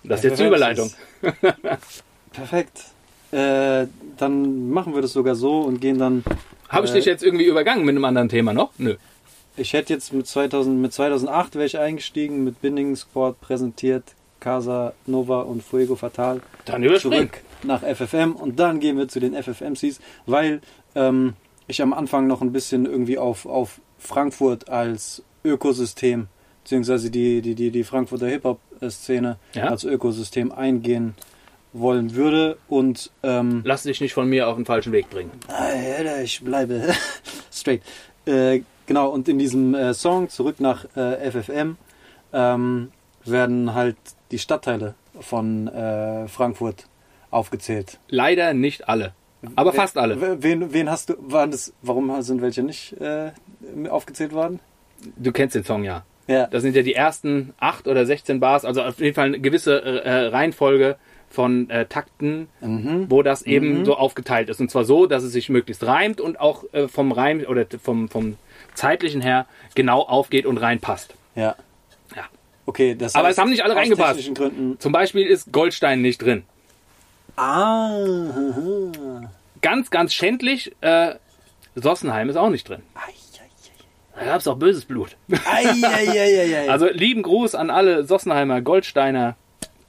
[0.03, 0.45] Das ist jetzt die.
[0.45, 0.91] Überleitung.
[2.33, 2.86] Perfekt.
[3.31, 6.23] Äh, dann machen wir das sogar so und gehen dann.
[6.69, 8.71] Habe ich Äh, dich jetzt irgendwie übergangen mit einem anderen Thema noch?
[8.77, 8.95] Nö.
[9.55, 14.03] Ich hätte jetzt mit 2000, mit 2008 wäre ich eingestiegen, mit Binding Squad präsentiert,
[14.39, 16.41] Casa Nova und Fuego Fatal.
[16.65, 17.29] Dann überspringen.
[17.31, 20.62] Zurück nach FFM und dann gehen wir zu den FFMCs, weil
[20.95, 21.33] ähm,
[21.67, 26.27] ich am Anfang noch ein bisschen irgendwie auf, auf Frankfurt als Ökosystem,
[26.67, 29.67] beziehungsweise die, die, die, die Frankfurter Hip-Hop-Szene Ja.
[29.69, 31.15] als Ökosystem eingehen
[31.71, 35.32] wollen würde und ähm, Lass dich nicht von mir auf den falschen Weg bringen.
[35.47, 36.93] Alter, ich bleibe
[37.53, 37.82] straight.
[38.25, 41.77] Äh, genau, und in diesem äh, Song, zurück nach äh, FFM,
[42.34, 42.91] ähm,
[43.23, 43.95] werden halt
[44.32, 46.88] die Stadtteile von äh, Frankfurt
[47.32, 47.97] aufgezählt.
[48.10, 49.13] Leider nicht alle.
[49.56, 50.43] Aber fast alle.
[50.43, 53.32] Wen, wen hast du, waren das, warum sind welche nicht äh,
[53.89, 54.60] aufgezählt worden?
[55.15, 56.03] Du kennst den Song ja.
[56.28, 59.40] Ja, Das sind ja die ersten 8 oder 16 Bars, also auf jeden Fall eine
[59.40, 60.98] gewisse äh, Reihenfolge
[61.30, 63.06] von äh, Takten, Mhm.
[63.10, 64.60] wo das eben so aufgeteilt ist.
[64.62, 68.08] Und zwar so, dass es sich möglichst reimt und auch äh, vom Reim oder vom,
[68.10, 68.38] vom
[68.76, 71.13] zeitlichen her genau aufgeht und reinpasst.
[71.36, 71.56] ja.
[72.16, 72.24] Ja.
[72.66, 74.32] Okay, das Aber heißt, es haben nicht alle aus reingepasst.
[74.80, 76.44] Zum Beispiel ist Goldstein nicht drin.
[77.38, 77.96] Ah.
[79.62, 81.16] Ganz, ganz schändlich, äh,
[81.76, 82.82] Sossenheim ist auch nicht drin.
[82.96, 83.12] Ei,
[84.19, 85.15] Da gab es auch böses Blut.
[85.30, 86.69] ei, ei, ei, ei, ei, ei.
[86.69, 89.36] Also lieben Gruß an alle Sossenheimer, Goldsteiner.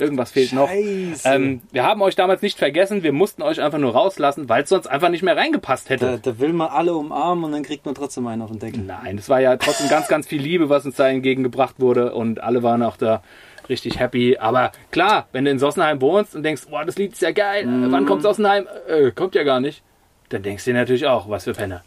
[0.01, 0.69] Irgendwas fehlt noch.
[0.69, 1.29] Scheiße.
[1.29, 4.69] Ähm, wir haben euch damals nicht vergessen, wir mussten euch einfach nur rauslassen, weil es
[4.69, 6.21] sonst einfach nicht mehr reingepasst hätte.
[6.23, 8.83] da, da will man alle umarmen und dann kriegt man trotzdem einen auf den Deckel.
[8.83, 12.41] Nein, es war ja trotzdem ganz, ganz viel Liebe, was uns da entgegengebracht wurde und
[12.41, 13.23] alle waren auch da
[13.69, 14.37] richtig happy.
[14.39, 17.65] Aber klar, wenn du in Sossenheim wohnst und denkst, boah, das Lied ist ja geil,
[17.65, 18.69] äh, wann kommt Sossenheim?
[18.89, 19.83] Äh, kommt ja gar nicht.
[20.29, 21.83] Dann denkst du dir natürlich auch, was für Penner.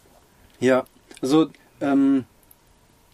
[0.60, 0.84] Ja,
[1.22, 1.48] also
[1.80, 2.26] ähm,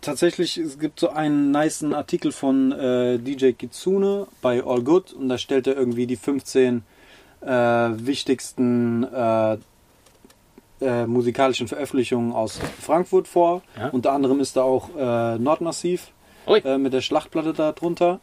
[0.01, 5.29] tatsächlich, es gibt so einen niceen Artikel von äh, DJ Kitsune bei All Good und
[5.29, 6.83] da stellt er irgendwie die 15
[7.41, 9.57] äh, wichtigsten äh,
[10.79, 13.61] äh, musikalischen Veröffentlichungen aus Frankfurt vor.
[13.77, 13.89] Ja.
[13.89, 16.11] Unter anderem ist da auch äh, Nordmassiv
[16.45, 18.19] äh, mit der Schlachtplatte da drunter.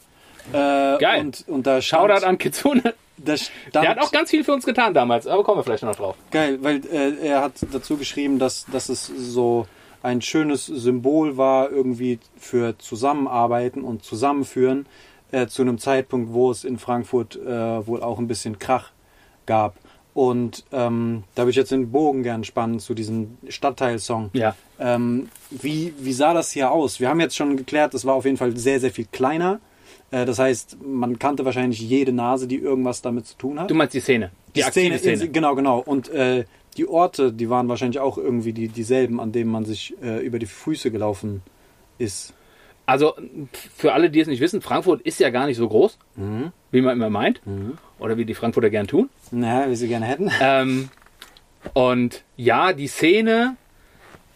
[0.52, 1.20] Geil.
[1.20, 2.94] Und, und da stand, Shoutout an Kitsune.
[3.24, 5.96] stand, Der hat auch ganz viel für uns getan damals, aber kommen wir vielleicht noch
[5.96, 6.16] drauf.
[6.30, 9.66] Geil, weil er hat dazu geschrieben, dass, dass es so
[10.04, 14.86] ein schönes Symbol war irgendwie für Zusammenarbeiten und Zusammenführen
[15.32, 18.90] äh, zu einem Zeitpunkt, wo es in Frankfurt äh, wohl auch ein bisschen Krach
[19.46, 19.76] gab.
[20.12, 24.30] Und ähm, da würde ich jetzt den Bogen gern spannen zu diesem Stadtteilsong.
[24.32, 24.54] Ja.
[24.78, 27.00] Ähm, wie, wie sah das hier aus?
[27.00, 29.58] Wir haben jetzt schon geklärt, es war auf jeden Fall sehr, sehr viel kleiner.
[30.12, 33.70] Äh, das heißt, man kannte wahrscheinlich jede Nase, die irgendwas damit zu tun hat.
[33.70, 34.30] Du meinst die Szene.
[34.54, 35.24] Die, aktive Szene.
[35.24, 35.80] in- Genau, genau.
[35.80, 39.94] Und äh, die Orte, die waren wahrscheinlich auch irgendwie die, dieselben, an denen man sich
[40.02, 41.42] äh, über die Füße gelaufen
[41.98, 42.34] ist.
[42.87, 43.14] Also
[43.74, 45.98] für alle, die es nicht wissen, Frankfurt ist ja gar nicht so groß,
[46.70, 47.40] wie man immer meint.
[47.98, 49.08] Oder wie die Frankfurter gern tun.
[49.30, 50.30] Naja, wie sie gerne hätten.
[50.40, 50.90] Ähm,
[51.72, 53.56] und ja, die Szene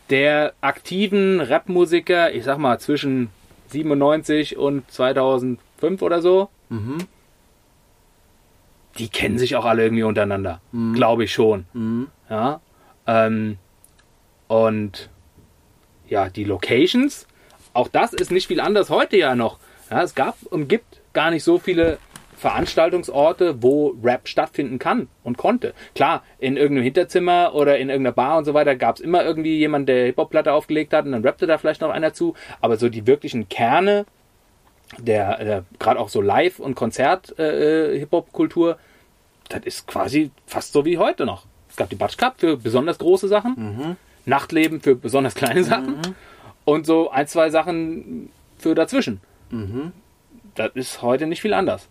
[0.09, 3.29] der aktiven Rapmusiker, ich sag mal zwischen
[3.69, 6.49] 97 und 2005 oder so,
[8.99, 10.61] die kennen sich auch alle irgendwie untereinander.
[10.95, 11.67] Glaube ich schon.
[12.29, 12.61] Ja.
[13.07, 13.59] Ähm,
[14.49, 15.09] und
[16.09, 17.27] ja, die Locations,
[17.75, 19.59] auch das ist nicht viel anders heute ja noch.
[19.91, 21.99] Ja, es gab und gibt gar nicht so viele
[22.37, 25.75] Veranstaltungsorte, wo Rap stattfinden kann und konnte.
[25.95, 29.59] Klar, in irgendeinem Hinterzimmer oder in irgendeiner Bar und so weiter gab es immer irgendwie
[29.59, 32.35] jemand, der Hip-Hop-Platte aufgelegt hat und dann rappte da vielleicht noch einer zu.
[32.61, 34.07] Aber so die wirklichen Kerne
[34.97, 38.79] der, der gerade auch so Live- und Konzert-Hip-Hop-Kultur,
[39.49, 41.45] das ist quasi fast so wie heute noch.
[41.71, 46.01] Es gab die Batsch Cup für besonders große Sachen, Nachtleben für besonders kleine Sachen
[46.65, 49.21] und so ein, zwei Sachen für dazwischen.
[50.55, 51.89] Das ist heute nicht viel anders.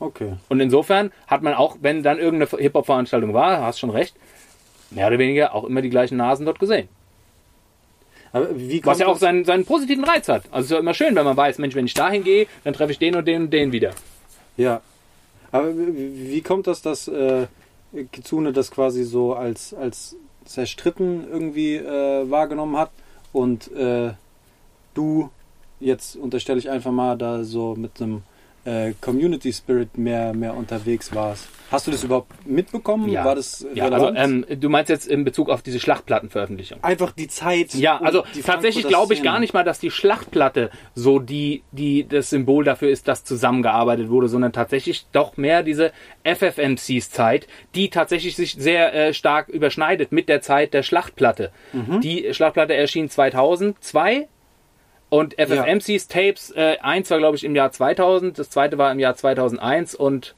[0.00, 0.36] Okay.
[0.48, 4.16] Und insofern hat man auch, wenn dann irgendeine Hip-Hop-Veranstaltung war, hast schon recht,
[4.90, 6.88] mehr oder weniger auch immer die gleichen Nasen dort gesehen.
[8.32, 10.44] Aber wie Was ja auch seinen, seinen positiven Reiz hat.
[10.50, 12.72] Also es ist ja immer schön, wenn man weiß, Mensch, wenn ich dahin gehe, dann
[12.72, 13.90] treffe ich den und den und den wieder.
[14.56, 14.80] Ja.
[15.52, 17.46] Aber wie kommt das, dass äh,
[18.12, 22.90] Kitsune das quasi so als, als zerstritten irgendwie äh, wahrgenommen hat?
[23.32, 24.12] Und äh,
[24.94, 25.30] du
[25.80, 28.22] jetzt unterstelle ich einfach mal da so mit einem
[28.64, 31.48] äh, Community Spirit mehr, mehr unterwegs warst.
[31.70, 33.08] Hast du das überhaupt mitbekommen?
[33.08, 33.24] Ja.
[33.24, 36.82] War das Ja, also ähm, du meinst jetzt in Bezug auf diese Schlachtplattenveröffentlichung?
[36.82, 37.74] Einfach die Zeit.
[37.74, 42.30] Ja, also tatsächlich glaube ich gar nicht mal, dass die Schlachtplatte so die, die das
[42.30, 45.92] Symbol dafür ist, dass zusammengearbeitet wurde, sondern tatsächlich doch mehr diese
[46.24, 47.46] FFMCs Zeit,
[47.76, 51.52] die tatsächlich sich sehr äh, stark überschneidet mit der Zeit der Schlachtplatte.
[51.72, 52.00] Mhm.
[52.00, 54.26] Die Schlachtplatte erschien 2002
[55.10, 58.98] und FFMCs Tapes, äh, eins war glaube ich im Jahr 2000, das zweite war im
[58.98, 60.34] Jahr 2001 und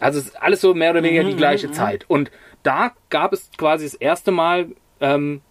[0.00, 2.06] also es ist alles so mehr oder Mhm, weniger die gleiche Zeit.
[2.08, 2.30] Und
[2.62, 4.68] da gab es quasi das erste Mal,
[5.00, 5.42] ähm,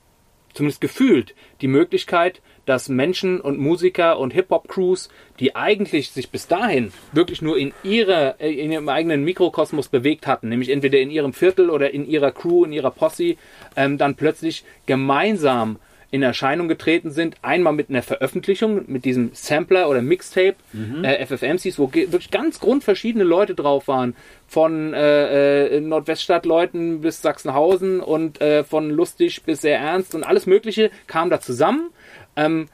[0.53, 5.09] zumindest gefühlt, die Möglichkeit, dass Menschen und Musiker und Hip-Hop-Crews,
[5.39, 10.27] die eigentlich sich bis dahin wirklich nur in, ihrer, äh, in ihrem eigenen Mikrokosmos bewegt
[10.27, 13.35] hatten, nämlich entweder in ihrem Viertel oder in ihrer Crew, in ihrer Posse,
[13.75, 15.79] ähm, dann plötzlich gemeinsam
[16.11, 17.35] in Erscheinung getreten sind.
[17.41, 20.55] Einmal mit einer Veröffentlichung, mit diesem Sampler oder Mixtape,
[21.03, 24.15] äh, FFMCs, wo wirklich ganz grundverschiedene Leute drauf waren.
[24.47, 30.47] Von äh, äh, Nordweststadtleuten bis Sachsenhausen und äh, von lustig bis sehr ernst und alles
[30.47, 31.91] Mögliche kam da zusammen,
[32.35, 32.67] ähm,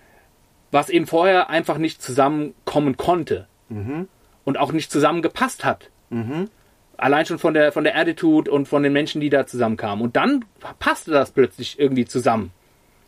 [0.72, 3.48] was eben vorher einfach nicht zusammenkommen konnte
[4.46, 5.90] und auch nicht zusammengepasst hat.
[6.98, 10.02] Allein schon von der, von der Attitude und von den Menschen, die da zusammenkamen.
[10.02, 10.46] Und dann
[10.80, 12.52] passte das plötzlich irgendwie zusammen.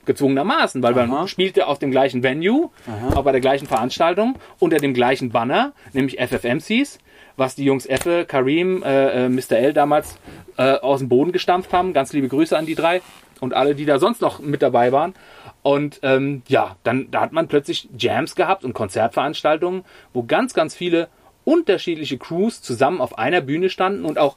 [0.08, 1.28] Gezwungenermaßen, weil man Aha.
[1.28, 2.72] spielte auf dem gleichen Venue,
[3.13, 6.98] auch bei der gleichen Veranstaltung, unter dem gleichen Banner, nämlich FFMCs,
[7.36, 9.58] was die Jungs Effe, Karim, äh, äh, Mr.
[9.58, 10.17] L damals
[10.58, 11.93] äh, aus dem Boden gestampft haben.
[11.93, 13.02] Ganz liebe Grüße an die drei
[13.39, 15.13] und alle, die da sonst noch mit dabei waren.
[15.62, 20.76] Und ähm, ja, dann da hat man plötzlich Jams gehabt und Konzertveranstaltungen, wo ganz, ganz
[20.76, 21.10] viele
[21.43, 24.36] unterschiedliche Crews zusammen auf einer Bühne standen und auch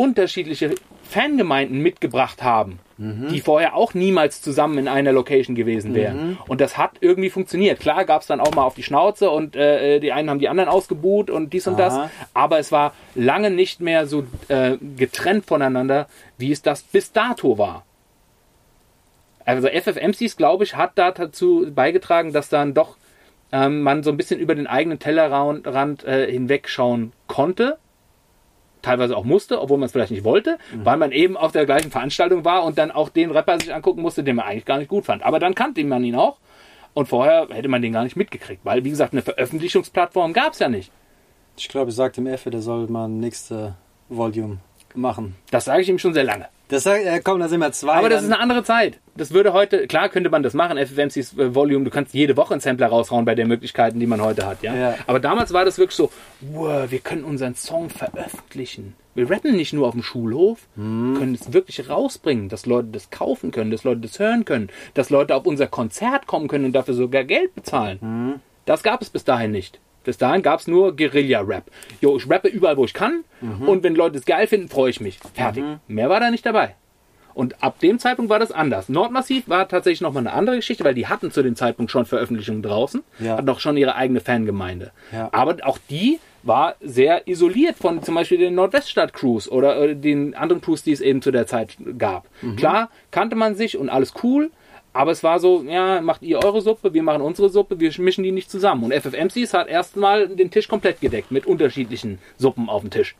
[0.00, 6.38] unterschiedliche Fangemeinden mitgebracht haben, die vorher auch niemals zusammen in einer Location gewesen wären.
[6.48, 7.80] Und das hat irgendwie funktioniert.
[7.80, 10.48] Klar gab es dann auch mal auf die Schnauze und äh, die einen haben die
[10.48, 11.92] anderen ausgebuht und dies und das.
[11.92, 12.10] Aha.
[12.32, 16.08] Aber es war lange nicht mehr so äh, getrennt voneinander,
[16.38, 17.84] wie es das bis dato war.
[19.44, 22.96] Also FFMCs, glaube ich, hat da dazu beigetragen, dass dann doch
[23.52, 27.76] ähm, man so ein bisschen über den eigenen Tellerrand Rand, äh, hinwegschauen konnte.
[28.82, 31.90] Teilweise auch musste, obwohl man es vielleicht nicht wollte, weil man eben auf der gleichen
[31.90, 34.88] Veranstaltung war und dann auch den Rapper sich angucken musste, den man eigentlich gar nicht
[34.88, 35.22] gut fand.
[35.22, 36.38] Aber dann kannte man ihn auch
[36.94, 40.58] und vorher hätte man den gar nicht mitgekriegt, weil, wie gesagt, eine Veröffentlichungsplattform gab es
[40.58, 40.90] ja nicht.
[41.56, 43.76] Ich glaube, ich sagte dem Effe, der soll mal nächste
[44.08, 44.58] Volume
[44.94, 45.36] machen.
[45.50, 46.48] Das sage ich ihm schon sehr lange.
[46.70, 47.94] Das äh, komm, da sind wir zwei.
[47.94, 48.98] Aber das ist eine andere Zeit.
[49.16, 52.54] Das würde heute, klar könnte man das machen, FFMCs äh, Volume, du kannst jede Woche
[52.54, 54.74] einen Sampler raushauen bei den Möglichkeiten, die man heute hat, ja.
[54.74, 54.94] Ja.
[55.06, 58.94] Aber damals war das wirklich so, wow, wir können unseren Song veröffentlichen.
[59.14, 61.16] Wir rappen nicht nur auf dem Schulhof, Mhm.
[61.18, 65.10] können es wirklich rausbringen, dass Leute das kaufen können, dass Leute das hören können, dass
[65.10, 67.98] Leute auf unser Konzert kommen können und dafür sogar Geld bezahlen.
[68.00, 68.34] Mhm.
[68.64, 69.80] Das gab es bis dahin nicht.
[70.04, 71.64] Bis dahin gab es nur Guerilla-Rap.
[72.00, 73.24] Jo, ich rappe überall, wo ich kann.
[73.40, 73.68] Mhm.
[73.68, 75.18] Und wenn Leute es geil finden, freue ich mich.
[75.34, 75.64] Fertig.
[75.88, 76.74] Mehr war da nicht dabei.
[77.34, 78.88] Und ab dem Zeitpunkt war das anders.
[78.88, 82.62] Nordmassiv war tatsächlich nochmal eine andere Geschichte, weil die hatten zu dem Zeitpunkt schon Veröffentlichungen
[82.62, 83.36] draußen, Ja.
[83.36, 84.90] hatten auch schon ihre eigene Fangemeinde.
[85.12, 85.28] Ja.
[85.32, 90.60] Aber auch die war sehr isoliert von zum Beispiel den Nordweststadt-Crews oder äh, den anderen
[90.62, 92.26] Crews, die es eben zu der Zeit gab.
[92.42, 92.56] Mhm.
[92.56, 94.50] Klar, kannte man sich und alles cool,
[94.92, 98.24] aber es war so, ja, macht ihr eure Suppe, wir machen unsere Suppe, wir mischen
[98.24, 98.84] die nicht zusammen.
[98.84, 103.14] Und FFMCs hat erstmal den Tisch komplett gedeckt mit unterschiedlichen Suppen auf dem Tisch.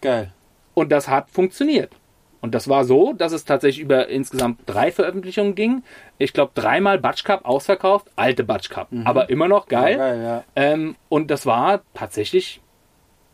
[0.00, 0.32] Geil.
[0.74, 1.92] Und das hat funktioniert.
[2.40, 5.82] Und das war so, dass es tatsächlich über insgesamt drei Veröffentlichungen ging.
[6.18, 9.92] Ich glaube, dreimal Batsch Cup ausverkauft, alte Batsch Cup, aber immer noch geil.
[9.92, 10.44] Ja, geil, ja.
[10.54, 12.60] Ähm, und das war tatsächlich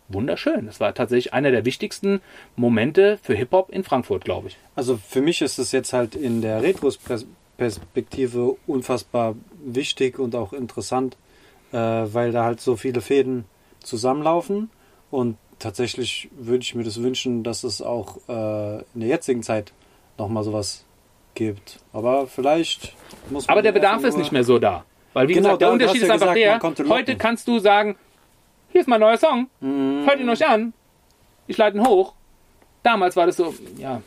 [0.09, 0.66] wunderschön.
[0.66, 2.21] Das war tatsächlich einer der wichtigsten
[2.55, 4.59] Momente für Hip-Hop in Frankfurt, glaube ich.
[4.77, 6.62] Also für mich ist es jetzt halt in der
[7.61, 11.16] Retrospektive unfassbar wichtig und auch interessant,
[11.73, 13.44] äh, weil da halt so viele Fäden
[13.83, 14.70] zusammenlaufen
[15.11, 19.73] und tatsächlich würde ich mir das wünschen, dass es auch äh, in der jetzigen Zeit
[20.18, 20.85] nochmal sowas
[21.35, 21.79] gibt.
[21.92, 22.94] Aber vielleicht
[23.31, 24.85] muss man Aber der Bedarf ist nicht mehr so da.
[25.12, 27.96] Weil, wie Genau, gesagt, der Unterschied ist einfach gesagt, der, heute kannst du sagen,
[28.70, 30.07] hier ist mein neuer Song, Mhm.
[30.07, 30.73] hört ihn euch an,
[31.46, 32.14] ich leite ihn hoch.
[32.83, 34.01] Damals war das so, ja,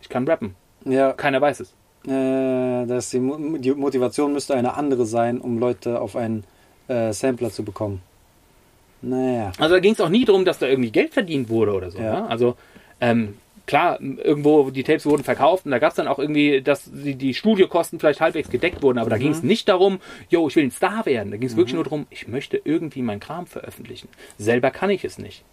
[0.00, 1.74] ich kann rappen, Ja, keiner weiß es.
[2.06, 3.20] Äh, dass die,
[3.58, 6.44] die Motivation müsste eine andere sein, um Leute auf einen
[6.88, 8.00] äh, Sampler zu bekommen.
[9.02, 9.52] Naja.
[9.58, 11.98] Also da ging es auch nie darum, dass da irgendwie Geld verdient wurde oder so.
[11.98, 12.22] Ja.
[12.22, 12.28] Ne?
[12.28, 12.56] Also
[13.00, 16.90] ähm, klar, irgendwo die Tapes wurden verkauft und da gab es dann auch irgendwie, dass
[16.92, 20.56] die, die Studiokosten vielleicht halbwegs gedeckt wurden, aber da ging es nicht darum, yo, ich
[20.56, 21.30] will ein Star werden.
[21.30, 24.08] Da ging es wirklich nur darum, ich möchte irgendwie meinen Kram veröffentlichen.
[24.38, 25.44] Selber kann ich es nicht.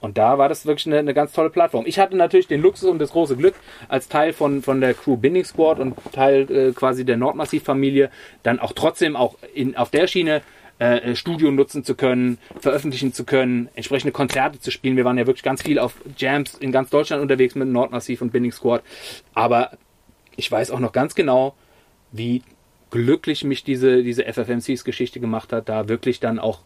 [0.00, 1.84] Und da war das wirklich eine, eine ganz tolle Plattform.
[1.86, 3.54] Ich hatte natürlich den Luxus und das große Glück,
[3.88, 8.10] als Teil von, von der Crew Binding Squad und Teil äh, quasi der Nordmassiv-Familie,
[8.42, 10.42] dann auch trotzdem auch in, auf der Schiene
[10.78, 14.96] äh, Studio nutzen zu können, veröffentlichen zu können, entsprechende Konzerte zu spielen.
[14.96, 18.30] Wir waren ja wirklich ganz viel auf Jams in ganz Deutschland unterwegs mit Nordmassiv und
[18.30, 18.82] Binding Squad.
[19.34, 19.72] Aber
[20.36, 21.56] ich weiß auch noch ganz genau,
[22.12, 22.42] wie
[22.90, 26.60] glücklich mich diese, diese FFMCs-Geschichte gemacht hat, da wirklich dann auch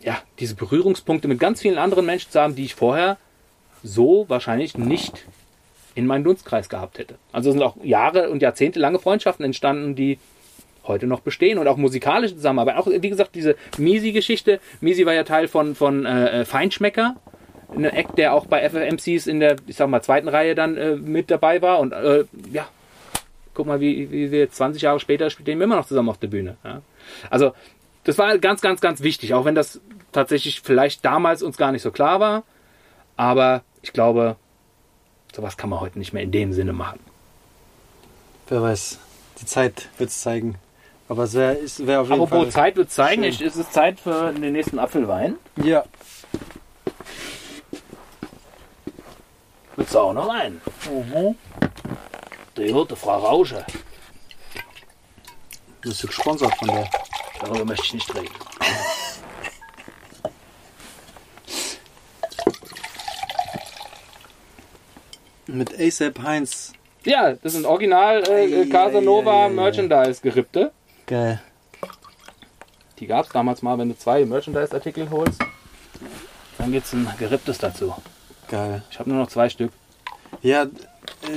[0.00, 3.16] ja, diese Berührungspunkte mit ganz vielen anderen Menschen zu haben, die ich vorher
[3.82, 5.26] so wahrscheinlich nicht
[5.94, 7.16] in meinen Dunstkreis gehabt hätte.
[7.32, 10.18] Also sind auch Jahre und Jahrzehnte lange Freundschaften entstanden, die
[10.86, 12.76] heute noch bestehen und auch musikalische Zusammenarbeit.
[12.76, 14.60] Auch, wie gesagt, diese Misi-Geschichte.
[14.80, 17.16] Misi war ja Teil von, von äh, Feinschmecker.
[17.74, 20.96] Ein Act, der auch bei FFMCs in der, ich sag mal, zweiten Reihe dann äh,
[20.96, 21.80] mit dabei war.
[21.80, 22.68] Und äh, ja,
[23.54, 26.28] guck mal, wie, wie wir 20 Jahre später stehen wir immer noch zusammen auf der
[26.28, 26.56] Bühne.
[26.62, 26.82] Ja.
[27.30, 27.52] Also,
[28.06, 29.80] das war ganz, ganz, ganz wichtig, auch wenn das
[30.12, 32.42] tatsächlich vielleicht damals uns gar nicht so klar war.
[33.16, 34.36] Aber ich glaube,
[35.34, 37.00] sowas kann man heute nicht mehr in dem Sinne machen.
[38.48, 38.98] Wer weiß,
[39.40, 40.56] die Zeit wird es zeigen.
[41.08, 42.50] Aber es wäre wär auf jeden Apropos Fall.
[42.52, 45.36] Zeit wird zeigen, ich, es ist Zeit für den nächsten Apfelwein.
[45.62, 45.84] Ja,
[49.76, 50.60] Willst du auch noch einen?
[52.56, 53.64] Die gute Frau Rausche.
[55.86, 56.88] Bist du gesponsert von der.
[57.40, 58.34] Darüber möchte ich nicht reden.
[65.46, 66.72] Mit ASAP Heinz.
[67.04, 69.50] Ja, das sind original äh, Ei, Casanova ei, ei, ei, ei.
[69.50, 70.72] Merchandise-Gerippte.
[71.06, 71.40] Geil.
[72.98, 75.40] Die gab es damals mal, wenn du zwei Merchandise-Artikel holst.
[76.58, 77.94] Dann gibt es ein Geripptes dazu.
[78.48, 78.82] Geil.
[78.90, 79.70] Ich habe nur noch zwei Stück.
[80.42, 80.66] Ja,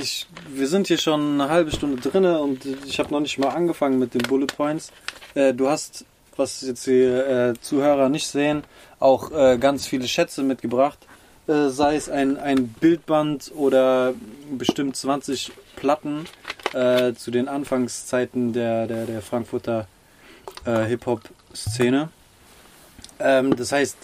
[0.00, 3.48] ich, wir sind hier schon eine halbe Stunde drinne und ich habe noch nicht mal
[3.48, 4.92] angefangen mit den Bullet Points.
[5.34, 6.04] Äh, du hast,
[6.36, 8.64] was jetzt die äh, Zuhörer nicht sehen,
[8.98, 10.98] auch äh, ganz viele Schätze mitgebracht.
[11.46, 14.14] Äh, sei es ein, ein Bildband oder
[14.50, 16.26] bestimmt 20 Platten
[16.72, 19.86] äh, zu den Anfangszeiten der, der, der Frankfurter
[20.64, 22.10] äh, Hip-Hop-Szene.
[23.18, 23.96] Ähm, das heißt,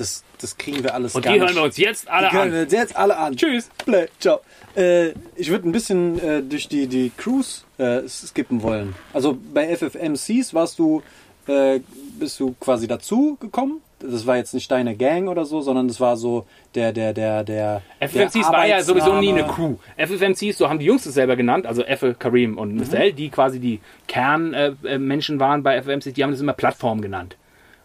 [0.00, 1.40] das, das kriegen wir alles Und die nicht.
[1.40, 2.64] hören wir uns jetzt alle Die hören wir an.
[2.64, 3.36] uns jetzt alle an.
[3.36, 3.68] Tschüss.
[3.84, 4.40] Play, ciao.
[4.76, 8.94] Äh, ich würde ein bisschen äh, durch die, die Cruise äh, skippen wollen.
[9.12, 11.02] Also bei FFMCs warst du,
[11.46, 11.80] äh,
[12.18, 13.82] bist du quasi dazu gekommen.
[13.98, 17.44] Das war jetzt nicht deine Gang oder so, sondern das war so der, der, der,
[17.44, 17.82] der.
[18.00, 19.44] FFMCs der war ja sowieso nie eine.
[19.46, 19.74] Crew.
[19.98, 22.94] FFMCs, so haben die Jungs es selber genannt, also Effe, Kareem und Mr.
[22.98, 27.02] L, die quasi die Kernmenschen äh, Menschen waren bei FFMCs, die haben das immer Plattform
[27.02, 27.36] genannt.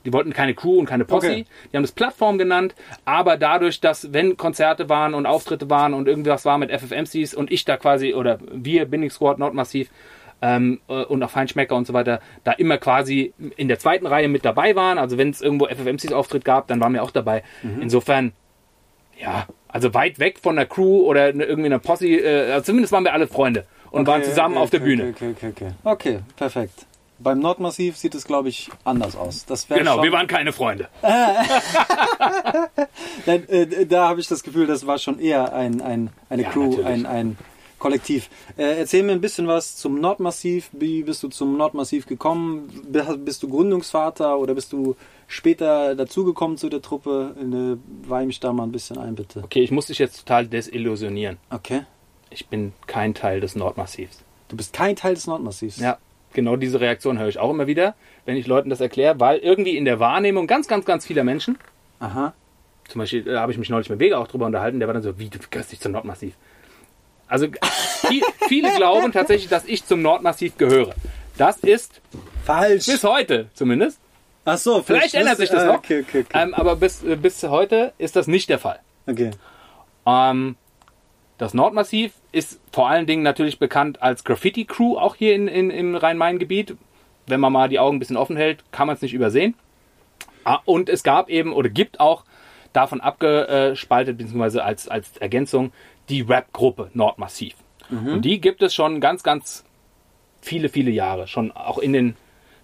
[0.06, 1.46] Die wollten keine Crew und keine Posse, Okay.
[1.72, 6.08] die haben das Plattform genannt, aber dadurch, dass wenn Konzerte waren und Auftritte waren und
[6.08, 9.90] irgendwas war mit FFMCs und ich da quasi, oder wir, Binding Squad, Nordmassiv,
[10.42, 14.28] ähm, äh, und auch Feinschmecker und so weiter, da immer quasi in der zweiten Reihe
[14.28, 14.98] mit dabei waren.
[14.98, 17.42] Also wenn es irgendwo FFMCs Auftritt gab, dann waren wir auch dabei.
[17.82, 18.34] Insofern,
[19.20, 22.92] ja, also weit weg von der Crew oder ne- irgendwie einer Posse, äh, also zumindest
[22.92, 25.14] waren wir alle Freunde und waren Okay, zusammen okay, auf der Bühne.
[25.16, 25.72] Okay, okay, okay.
[25.84, 26.86] Okay, perfekt.
[27.18, 29.46] Beim Nordmassiv sieht es, glaube ich, anders aus.
[29.46, 30.90] Das Genau, schon, wir waren keine Freunde.
[33.26, 36.50] Nein, äh, da habe ich das Gefühl, das war schon eher ein, ein, eine Ja,
[36.50, 36.86] Crew, natürlich.
[36.88, 37.38] ein, ein
[37.80, 38.30] Kollektiv.
[38.58, 40.70] Äh, erzähl mir ein bisschen was zum Nordmassiv.
[40.72, 42.70] Wie bist du zum Nordmassiv gekommen?
[42.88, 44.96] Bi- Bist du Gründungsvater oder bist du
[45.28, 47.36] später dazugekommen zu der Truppe?
[48.08, 49.42] Weih mich da mal ein bisschen ein, bitte.
[49.44, 51.38] Okay, ich muss dich jetzt total desillusionieren.
[51.50, 51.82] Okay.
[52.30, 54.20] Ich bin kein Teil des Nordmassivs.
[54.48, 55.78] Du bist kein Teil des Nordmassivs.
[55.78, 55.98] Ja,
[56.36, 57.96] genau diese Reaktion höre ich auch immer wieder,
[58.26, 61.58] wenn ich Leuten das erkläre, weil irgendwie in der Wahrnehmung ganz, ganz, ganz vieler Menschen,
[62.00, 62.34] Aha.
[62.88, 65.04] zum Beispiel da habe ich mich neulich mit Vega auch drüber unterhalten, der war dann
[65.04, 66.36] so, wie, du gehörst nicht zum Nordmassiv.
[67.28, 67.48] Also
[68.08, 70.94] viel, viele glauben tatsächlich, dass ich zum Nordmassiv gehöre.
[71.38, 72.02] Das ist
[72.44, 72.86] Falsch.
[72.86, 74.00] bis heute zumindest.
[74.46, 75.78] Ach so, Vielleicht ändert sich das ah, noch.
[75.80, 76.40] Okay, okay, okay.
[76.40, 78.80] Ähm, aber bis, äh, bis heute ist das nicht der Fall.
[79.08, 79.32] okay.
[80.06, 80.56] Ähm,
[81.38, 85.96] das Nordmassiv ist vor allen Dingen natürlich bekannt als Graffiti-Crew, auch hier in, in, im
[85.96, 86.76] Rhein-Main-Gebiet.
[87.28, 89.56] Wenn man mal die Augen ein bisschen offen hält, kann man es nicht übersehen.
[90.44, 92.24] Ah, Und es gab eben oder gibt auch
[92.74, 95.72] davon abgespaltet, beziehungsweise als, als Ergänzung,
[96.10, 97.56] die Rap-Gruppe Nordmassiv.
[97.90, 99.64] Und die gibt es schon ganz, ganz
[100.42, 101.28] viele, viele Jahre.
[101.28, 102.16] Schon auch in den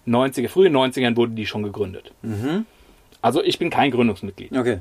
[0.06, 2.12] 90er, frühen 90ern wurde die schon gegründet.
[3.22, 4.52] Also ich bin kein Gründungsmitglied.
[4.56, 4.80] Okay.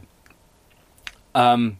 [1.33, 1.77] Ähm,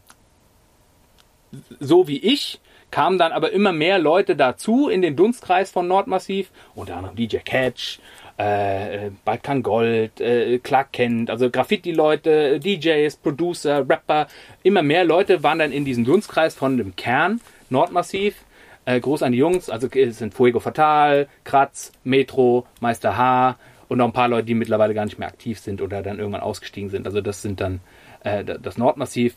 [1.78, 2.60] so wie ich
[2.92, 7.38] kamen dann aber immer mehr Leute dazu in den Dunstkreis von Nordmassiv, unter anderem DJ
[7.38, 7.98] Catch,
[8.38, 14.28] äh, äh, Balkan Gold, äh, Clark Kent, also Graffiti-Leute, DJs, Producer, Rapper,
[14.62, 17.40] immer mehr Leute waren dann in diesem Dunstkreis von dem Kern
[17.70, 18.36] Nordmassiv.
[18.84, 23.56] Äh, groß an die Jungs, also es sind Fuego Fatal, Kratz, Metro, Meister H
[23.88, 26.40] und noch ein paar Leute, die mittlerweile gar nicht mehr aktiv sind oder dann irgendwann
[26.40, 27.06] ausgestiegen sind.
[27.06, 27.80] Also das sind dann
[28.24, 29.36] äh, das Nordmassiv.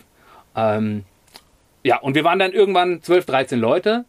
[0.56, 1.04] Ähm,
[1.86, 4.06] ja, und wir waren dann irgendwann 12, 13 Leute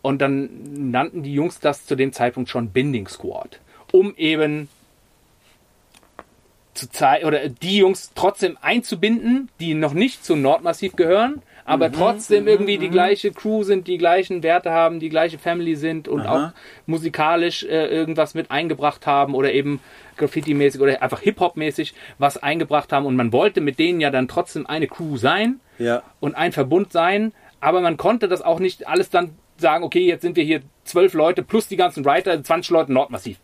[0.00, 0.48] und dann
[0.92, 3.58] nannten die Jungs das zu dem Zeitpunkt schon Binding Squad,
[3.90, 4.68] um eben
[6.74, 12.46] zu zeigen oder die Jungs trotzdem einzubinden, die noch nicht zum Nordmassiv gehören, aber trotzdem
[12.46, 16.46] irgendwie die gleiche Crew sind, die gleichen Werte haben, die gleiche Family sind und Aha.
[16.48, 16.52] auch
[16.86, 19.80] musikalisch äh, irgendwas mit eingebracht haben oder eben
[20.16, 24.66] Graffiti-mäßig oder einfach Hip-Hop-mäßig was eingebracht haben und man wollte mit denen ja dann trotzdem
[24.66, 26.02] eine Crew sein Ja.
[26.20, 30.22] und ein Verbund sein, aber man konnte das auch nicht alles dann sagen, okay, jetzt
[30.22, 33.38] sind wir hier zwölf Leute plus die ganzen Writer, 20 Leute Nordmassiv.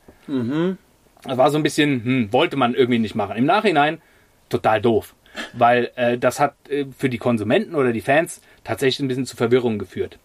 [1.25, 3.37] Das war so ein bisschen, hm, wollte man irgendwie nicht machen.
[3.37, 4.01] Im Nachhinein
[4.49, 5.15] total doof,
[5.53, 9.37] weil äh, das hat äh, für die Konsumenten oder die Fans tatsächlich ein bisschen zu
[9.37, 10.19] Verwirrung geführt.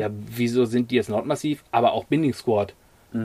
[0.00, 2.74] Ja, wieso sind die jetzt Nordmassiv, aber auch Binding Squad?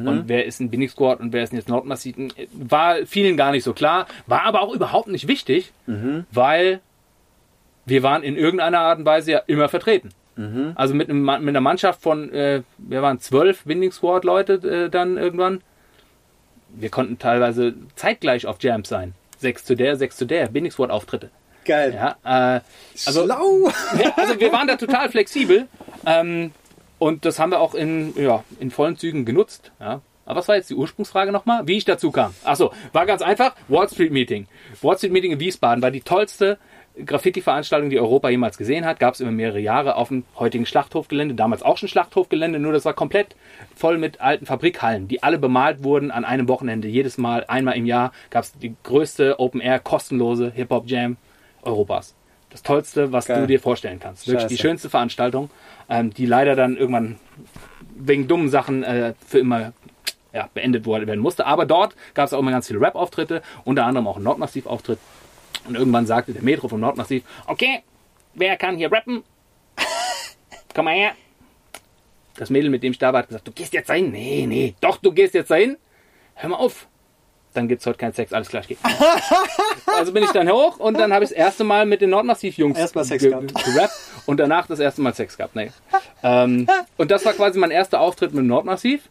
[0.08, 2.16] Und wer ist ein Binding Squad und wer ist denn jetzt Nordmassiv?
[2.54, 5.72] War vielen gar nicht so klar, war aber auch überhaupt nicht wichtig,
[6.32, 6.80] weil
[7.86, 10.10] wir waren in irgendeiner Art und Weise ja immer vertreten.
[10.76, 14.90] Also mit, einem, mit einer Mannschaft von, äh, wir waren zwölf Winning Squad Leute äh,
[14.90, 15.62] dann irgendwann.
[16.70, 19.16] Wir konnten teilweise zeitgleich auf Jams sein.
[19.40, 21.32] Sechs zu der, sechs zu der, Winning Squad Auftritte.
[21.66, 21.94] Geil.
[21.94, 22.62] Ja, äh,
[23.06, 23.72] also, Schlau.
[24.02, 25.68] ja, also wir waren da total flexibel.
[26.06, 26.52] Ähm,
[26.98, 29.72] und das haben wir auch in, ja, in vollen Zügen genutzt.
[29.80, 30.02] Ja.
[30.26, 31.66] Aber was war jetzt die Ursprungsfrage nochmal?
[31.68, 32.36] Wie ich dazu kam?
[32.44, 33.56] Achso, war ganz einfach.
[33.68, 34.48] Wall Street Meeting.
[34.82, 36.60] Wall Street Meeting in Wiesbaden war die tollste
[37.06, 39.00] Graffiti-Veranstaltung, die Europa jemals gesehen hat.
[39.00, 41.36] Gab es über mehrere Jahre auf dem heutigen Schlachthofgelände.
[41.36, 43.36] Damals auch schon Schlachthofgelände, nur das war komplett
[43.76, 46.88] voll mit alten Fabrikhallen, die alle bemalt wurden an einem Wochenende.
[46.88, 51.18] Jedes Mal, einmal im Jahr, gab es die größte Open-Air, kostenlose Hip-Hop-Jam
[51.62, 52.16] Europas.
[52.50, 53.41] Das Tollste, was Geil.
[53.41, 54.28] du dir vorstellen kannst.
[54.28, 54.62] Wirklich die Scheiße.
[54.62, 55.50] schönste Veranstaltung,
[55.88, 57.18] ähm, die leider dann irgendwann
[57.95, 59.74] wegen dummen Sachen äh, für immer
[60.34, 61.45] ja, beendet werden musste.
[61.45, 65.00] Aber dort gab es auch immer ganz viele Rap-Auftritte, unter anderem auch einen Nordmassiv-Auftritt.
[65.70, 67.84] Und irgendwann sagte der Metro vom Nordmassiv, okay,
[68.34, 69.24] wer kann hier rappen?
[70.74, 71.11] Komm mal her.
[72.38, 74.11] Das Mädel, mit dem ich da war, hat gesagt, du gehst jetzt dahin?
[74.11, 75.78] Nee, nee, doch, du gehst jetzt dahin.
[76.34, 76.88] Hör mal auf.
[77.53, 78.78] Dann gibt's heute keinen Sex, alles klar, ich geh.
[79.86, 82.78] also bin ich dann hoch und dann habe ich das erste Mal mit den Nordmassiv-Jungs
[82.78, 83.53] Erstmal Sex gehabt.
[83.53, 83.93] gerappt
[84.26, 85.55] und danach das erste Mal Sex gehabt.
[85.55, 85.72] Nee.
[86.24, 86.67] Ähm,
[86.97, 89.09] und das war quasi mein erster Auftritt mit dem Nordmassiv.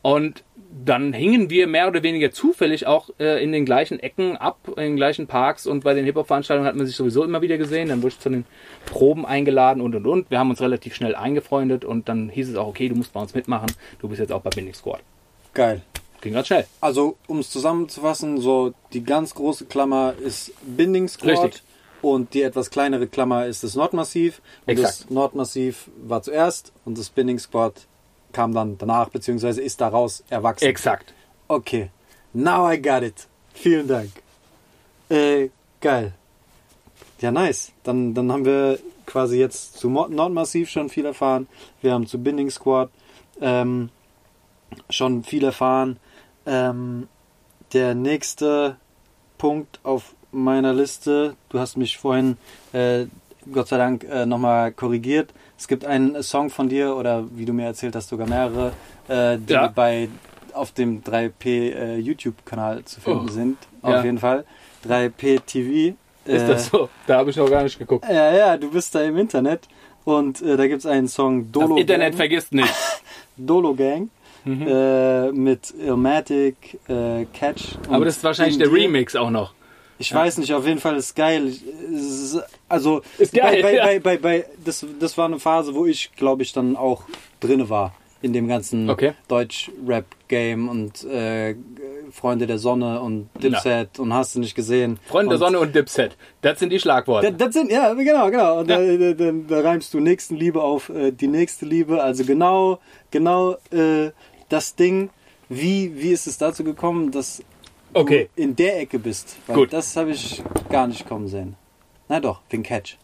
[0.00, 0.42] Und
[0.84, 4.82] dann hingen wir mehr oder weniger zufällig auch äh, in den gleichen Ecken ab, in
[4.82, 7.88] den gleichen Parks und bei den Hip-Hop-Veranstaltungen hat man sich sowieso immer wieder gesehen.
[7.88, 8.44] Dann wurde ich zu den
[8.84, 10.30] Proben eingeladen und und und.
[10.30, 13.20] Wir haben uns relativ schnell eingefreundet und dann hieß es auch, okay, du musst bei
[13.20, 13.70] uns mitmachen.
[13.98, 15.00] Du bist jetzt auch bei Binding Squad.
[15.54, 15.82] Geil.
[16.20, 16.66] Ging ganz schnell.
[16.80, 21.62] Also, um es zusammenzufassen, so die ganz große Klammer ist Binding Squad Richtig.
[22.02, 24.42] und die etwas kleinere Klammer ist das Nordmassiv.
[24.66, 25.00] Und Exakt.
[25.04, 27.86] das Nordmassiv war zuerst und das Binding Squad
[28.32, 30.66] kam dann danach, beziehungsweise ist daraus erwachsen.
[30.66, 31.14] Exakt.
[31.48, 31.90] Okay,
[32.32, 33.26] now I got it.
[33.54, 34.10] Vielen Dank.
[35.08, 35.48] Äh,
[35.80, 36.12] geil.
[37.20, 37.72] Ja, nice.
[37.82, 41.48] Dann, dann haben wir quasi jetzt zu Nordmassiv schon viel erfahren.
[41.80, 42.90] Wir haben zu Binding Squad
[43.40, 43.88] ähm,
[44.90, 45.98] schon viel erfahren.
[46.46, 47.08] Ähm,
[47.72, 48.76] der nächste
[49.38, 52.36] Punkt auf meiner Liste, du hast mich vorhin,
[52.72, 53.06] äh,
[53.52, 55.30] Gott sei Dank, äh, nochmal korrigiert.
[55.58, 58.72] Es gibt einen Song von dir, oder wie du mir erzählt hast, sogar mehrere,
[59.08, 59.68] äh, die Ja.
[59.68, 60.08] bei
[60.52, 63.32] auf dem 3P äh, YouTube-Kanal zu finden Oh.
[63.32, 63.58] sind.
[63.82, 64.04] Auf Ja.
[64.04, 64.44] jeden Fall.
[64.86, 65.96] 3P TV.
[66.24, 66.88] Ist äh, das so?
[67.06, 68.04] Da habe ich noch gar nicht geguckt.
[68.08, 69.68] Ja, ja, du bist da im Internet.
[70.04, 72.72] Und äh, da gibt es einen Song Das Dolo Internet Gang, vergisst nicht.
[73.36, 74.08] Dolo Gang
[74.44, 74.66] Mhm.
[74.66, 77.76] äh, mit Illmatic, äh, Catch.
[77.90, 78.72] Aber das ist wahrscheinlich In der.
[78.72, 79.52] Remix auch noch.
[79.98, 81.48] Ich weiß nicht, auf jeden Fall ist geil.
[81.92, 83.84] Ist- Also Ist geil, bei, bei, ja.
[83.86, 87.02] bei, bei, bei, das, das war eine Phase, wo ich, glaube ich, dann auch
[87.40, 89.12] drinne war in dem ganzen Okay.
[89.28, 91.54] Deutsch-Rap-Game und äh,
[92.12, 94.98] Freunde der Sonne und Dipset und hast du nicht gesehen.
[95.06, 96.16] Freunde der und Sonne und Dipset.
[96.42, 97.32] Das sind die Schlagworte.
[97.32, 98.60] Da- Das sind, ja, genau, genau.
[98.60, 102.02] Und da, da, da, da reimst du Nächstenliebe auf äh, die nächste Liebe.
[102.02, 102.78] Also genau,
[103.10, 104.10] genau äh,
[104.48, 105.10] das Ding.
[105.50, 107.42] Wie, wie ist es dazu gekommen, dass
[107.92, 108.28] Okay.
[108.34, 109.36] du in der Ecke bist?
[109.46, 109.72] Gut.
[109.72, 111.56] das habe ich gar nicht kommen sehen.
[112.08, 112.96] Na doch, wegen Catch.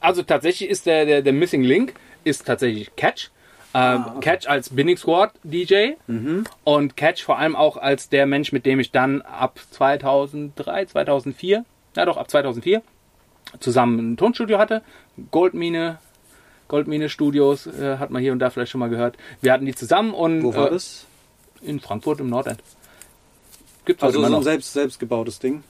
[0.00, 3.30] Also tatsächlich ist der, der, der Missing Link ist tatsächlich Catch.
[3.76, 5.94] Ähm, Catch als Binding Squad DJ
[6.62, 11.64] und Catch vor allem auch als der Mensch, mit dem ich dann ab 2003, 2004,
[11.96, 12.82] ja doch ab 2004
[13.58, 14.82] zusammen ein Tonstudio hatte.
[15.32, 15.98] Goldmine,
[16.68, 19.16] Goldmine Studios äh, hat man hier und da vielleicht schon mal gehört.
[19.40, 21.06] Wir hatten die zusammen und Wo war äh, das?
[21.60, 22.60] in Frankfurt im Nordend.
[23.84, 24.44] Gibt's Also heute so immer ein noch.
[24.44, 25.62] selbst, selbstgebautes Ding.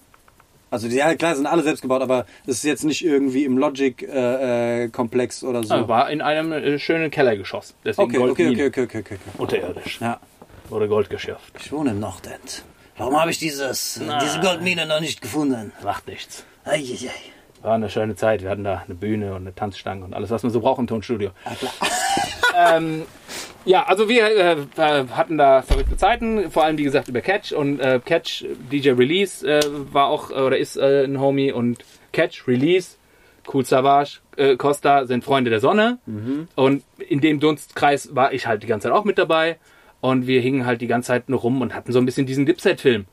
[0.71, 5.45] Also ja, klar, sind alle selbst gebaut, aber das ist jetzt nicht irgendwie im Logic-Komplex
[5.45, 5.73] oder so.
[5.73, 7.75] Ah, war in einem äh, schönen Kellergeschoss.
[7.85, 9.19] Deswegen okay, okay, okay, okay, okay, okay, okay.
[9.39, 10.01] Unterirdisch.
[10.01, 10.19] Ja.
[10.69, 11.53] Wurde Gold geschürft.
[11.61, 12.65] Ich wohne im Nordend.
[12.97, 15.73] Warum habe ich dieses, diese Goldmine noch nicht gefunden?
[15.83, 16.45] Macht nichts.
[16.65, 17.11] Eieiei.
[17.65, 18.43] War eine schöne Zeit.
[18.43, 20.87] Wir hatten da eine Bühne und eine Tanzstange und alles, was man so braucht im
[20.87, 21.31] Tonstudio.
[22.57, 23.03] ähm,
[23.65, 27.53] ja, also wir äh, äh, hatten da verrückte Zeiten, vor allem wie gesagt über Catch
[27.53, 29.63] und äh, Catch DJ Release äh,
[29.93, 32.97] war auch äh, oder ist äh, ein Homie und Catch Release,
[33.53, 34.21] Cool Savage,
[34.59, 35.99] Costa sind Freunde der Sonne
[36.57, 39.59] und in dem Dunstkreis war ich halt die ganze Zeit auch mit dabei
[40.01, 42.47] und wir hingen halt die ganze Zeit nur rum und hatten so ein bisschen diesen
[42.47, 43.05] Dipset-Film,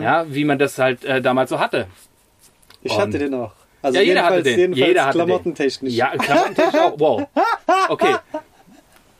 [0.00, 1.86] ja, wie man das halt damals so hatte.
[2.82, 3.52] Ich Und- hatte den auch.
[3.84, 4.72] Also ja, jeder hatte den.
[4.72, 5.92] Jeder hatte klamottentechnisch.
[5.92, 5.98] Den.
[5.98, 6.98] Ja, klamottentechnisch auch.
[6.98, 7.26] Wow.
[7.88, 8.14] Okay.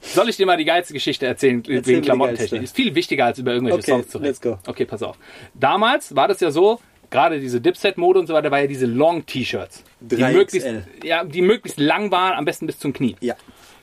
[0.01, 2.63] Soll ich dir mal die geilste Geschichte erzählen mir wegen Klamottentechnik?
[2.63, 4.27] Ist viel wichtiger als über irgendwelche Okay, Songs zu reden.
[4.29, 4.59] let's go.
[4.67, 5.17] Okay, pass auf.
[5.55, 9.83] Damals war das ja so, gerade diese Dipset-Mode und so weiter, war ja diese Long-T-Shirts.
[10.01, 10.33] Die 3XL.
[10.33, 10.69] möglichst,
[11.03, 13.17] ja, die möglichst lang waren, am besten bis zum Knie.
[13.21, 13.35] Ja.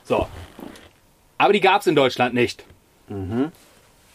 [0.04, 0.28] So.
[1.38, 2.64] Aber die gab es in Deutschland nicht.
[3.10, 3.52] Mhm.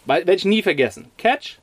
[0.04, 1.10] Weil, werde ich nie vergessen.
[1.18, 1.58] Catch,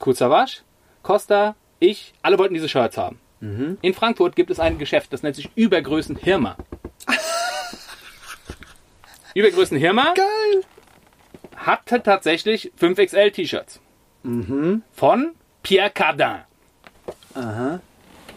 [0.00, 0.62] Kuzawasch,
[1.02, 3.20] Costa, ich, alle wollten diese Shirts haben.
[3.40, 3.78] Mhm.
[3.80, 6.56] In Frankfurt gibt es ein Geschäft, das nennt sich Übergrößen Hirma.
[9.34, 10.64] Übergrößen Hirma Geil.
[11.56, 13.80] hatte tatsächlich 5XL T-Shirts.
[14.92, 16.40] Von Pierre Cardin.
[17.34, 17.80] Aha.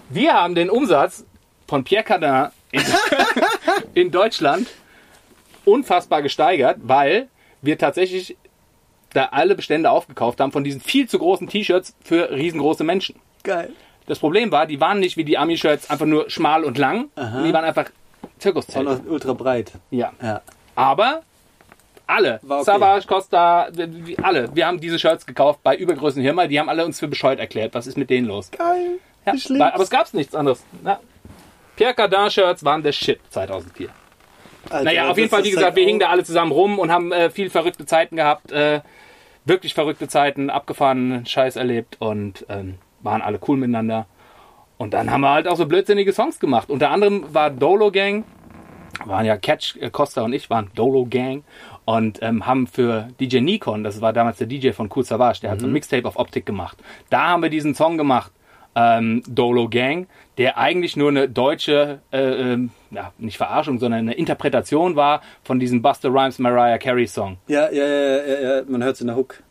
[0.10, 1.26] Wir haben den Umsatz
[1.68, 2.84] von Pierre Cardin in,
[3.94, 4.68] in Deutschland
[5.66, 7.28] unfassbar gesteigert, weil
[7.62, 8.38] wir tatsächlich
[9.14, 13.20] da alle Bestände aufgekauft haben von diesen viel zu großen T-Shirts für riesengroße Menschen.
[13.44, 13.72] Geil.
[14.08, 17.54] Das Problem war, die waren nicht wie die Ami-Shirts einfach nur schmal und lang, die
[17.54, 18.86] waren einfach Auch Zirkuszelt.
[18.86, 19.72] noch ultra breit.
[19.90, 20.12] Ja.
[20.22, 20.42] Ja.
[20.76, 21.22] Aber
[22.08, 22.64] alle, okay.
[22.64, 23.70] Savage, Costa,
[24.22, 27.40] alle, wir haben diese Shirts gekauft bei Übergrößen Hirma, die haben alle uns für bescheuert
[27.40, 27.74] erklärt.
[27.74, 28.52] Was ist mit denen los?
[28.52, 29.00] Geil.
[29.26, 30.64] Ja, aber es gab nichts anderes.
[30.84, 31.00] Ja.
[31.76, 33.90] Pierre Cardin Shirts waren der Shit 2004.
[34.70, 36.92] Alter, Naja, auf jeden Fall, wie gesagt, halt wir hingen da alle zusammen rum und
[36.92, 38.52] haben äh, viel verrückte Zeiten gehabt.
[38.52, 38.82] Äh,
[39.46, 44.06] wirklich verrückte Zeiten, abgefahrenen Scheiß erlebt und ähm, waren alle cool miteinander.
[44.78, 46.70] Und dann haben wir halt auch so blödsinnige Songs gemacht.
[46.70, 48.24] Unter anderem war Dolo Gang,
[49.06, 51.44] waren ja Catch, äh, Costa und ich waren Dolo Gang
[51.86, 55.52] und ähm, haben für DJ Nikon, das war damals der DJ von Cool Savage, der
[55.52, 56.78] hat so ein Mixtape auf Optik gemacht.
[57.10, 58.32] Da haben wir diesen Song gemacht,
[58.76, 64.14] ähm, Dolo Gang, der eigentlich nur eine deutsche, äh, ähm, ja, nicht Verarschung, sondern eine
[64.14, 67.38] Interpretation war von diesem Buster Rhymes Mariah Carey Song.
[67.48, 69.44] Ja, ja, ja, ja, ja, man hört es in der Hook.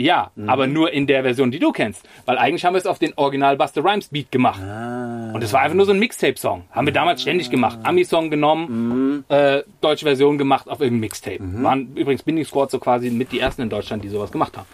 [0.00, 0.48] Ja, Mhm.
[0.48, 2.08] aber nur in der Version, die du kennst.
[2.24, 4.60] Weil eigentlich haben wir es auf den Original Buster Rhymes Beat gemacht.
[4.62, 5.30] Ah.
[5.34, 6.64] Und es war einfach nur so ein Mixtape-Song.
[6.72, 7.78] Haben wir damals ständig gemacht.
[7.82, 11.38] Ami-Song genommen, äh, deutsche Version gemacht auf irgendeinem Mixtape.
[11.62, 14.66] Waren übrigens Binding Squad so quasi mit die ersten in Deutschland, die sowas gemacht haben.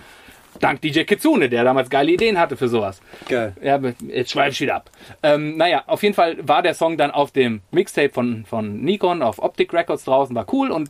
[0.60, 3.02] Dank DJ Kitsune, der damals geile Ideen hatte für sowas.
[3.28, 3.54] Geil.
[3.62, 4.90] Ja, jetzt schweife ich wieder ab.
[5.22, 9.22] Ähm, naja, auf jeden Fall war der Song dann auf dem Mixtape von, von Nikon
[9.22, 10.88] auf Optic Records draußen, war cool und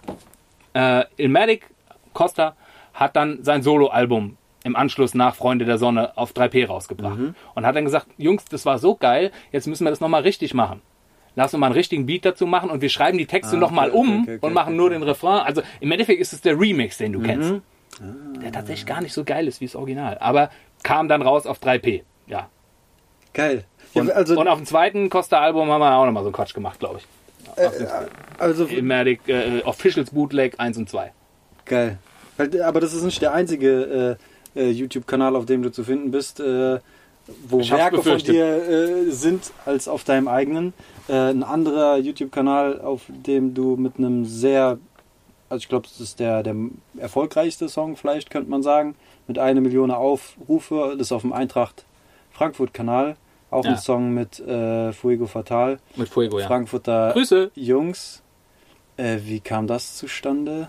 [0.74, 1.66] äh, Ilmatic
[2.12, 2.54] Costa
[2.96, 7.18] hat dann sein Soloalbum im Anschluss nach Freunde der Sonne auf 3P rausgebracht
[7.54, 10.54] und hat dann gesagt, Jungs, das war so geil, jetzt müssen wir das nochmal richtig
[10.54, 10.82] machen.
[11.36, 13.90] Lass uns mal einen richtigen Beat dazu machen und wir schreiben die Texte Ah, nochmal
[13.90, 15.40] okay, um okay, okay, und machen nur den Refrain.
[15.46, 17.54] Also im Endeffekt ist es der Remix, den du kennst.
[18.42, 20.18] Der tatsächlich gar nicht so geil ist wie das Original.
[20.18, 20.50] Aber
[20.82, 22.02] kam dann raus auf 3P.
[22.26, 22.48] Ja.
[23.34, 23.64] Geil.
[23.94, 26.54] Ja, Und, also, und auf dem zweiten Costa-Album haben wir auch nochmal so einen Quatsch
[26.54, 27.06] gemacht, glaube ich.
[28.38, 31.12] also Ilmatic äh, Officials Bootleg 1 und 2.
[31.66, 31.98] geil.
[32.64, 34.16] Aber das ist nicht der einzige
[34.54, 36.78] äh, äh, YouTube-Kanal, auf dem du zu finden bist, äh,
[37.48, 40.72] wo Werke von dir äh, sind, als auf deinem eigenen.
[41.08, 44.78] Äh, ein anderer YouTube-Kanal, auf dem du mit einem sehr,
[45.48, 46.54] also ich glaube, das ist der, der
[46.98, 48.94] erfolgreichste Song, vielleicht könnte man sagen,
[49.26, 51.84] mit einer Million Aufrufe, das ist auf dem Eintracht
[52.32, 53.16] Frankfurt-Kanal.
[53.50, 53.72] Auch Ja.
[53.72, 56.46] ein Song mit äh, Fuego Fatal, Mit Fuego, ja.
[56.46, 57.50] Frankfurter Grüße.
[57.54, 58.22] Jungs.
[58.98, 60.68] Wie kam das zustande?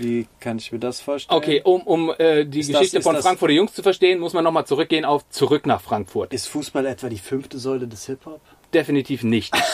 [0.00, 1.36] Wie kann ich mir das vorstellen?
[1.36, 4.20] Okay, um, um äh, die Ist das- Geschichte ist von das- Frankfurter Jungs zu verstehen,
[4.20, 6.32] muss man nochmal zurückgehen auf Zurück nach Frankfurt.
[6.32, 8.40] Ist Fußball etwa die fünfte Säule des Hip-Hop?
[8.74, 9.54] Definitiv nicht.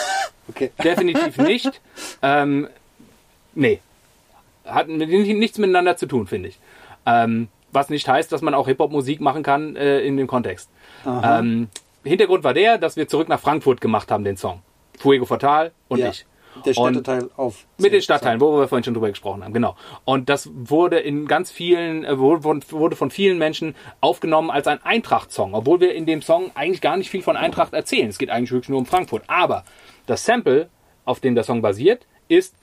[0.47, 0.69] Okay.
[0.83, 1.81] Definitiv nicht.
[2.21, 2.67] Ähm,
[3.55, 3.79] nee.
[4.63, 6.59] Hat mit, nichts miteinander zu tun, finde ich.
[7.07, 10.69] Ähm, was nicht heißt, dass man auch Hip-Hop-Musik machen kann äh, in dem Kontext.
[11.03, 11.67] Ähm,
[12.03, 14.61] Hintergrund war der, dass wir zurück nach Frankfurt gemacht haben, den Song.
[14.99, 16.09] Fuego Fatal und Ja.
[16.09, 16.27] ich.
[16.63, 17.65] Der Städteteil auf.
[17.77, 19.75] Mit den Stadtteilen, wo wir vorhin schon drüber gesprochen haben, genau.
[20.05, 24.67] Und das wurde in ganz vielen, äh, wurde von- wurde von vielen Menschen aufgenommen als
[24.67, 28.07] ein Eintracht-Song, obwohl wir in dem Song eigentlich gar nicht viel von Eintracht erzählen.
[28.09, 29.23] Es geht eigentlich wirklich nur um Frankfurt.
[29.27, 29.65] Aber
[30.05, 30.69] das Sample,
[31.03, 32.55] auf dem der Song basiert, ist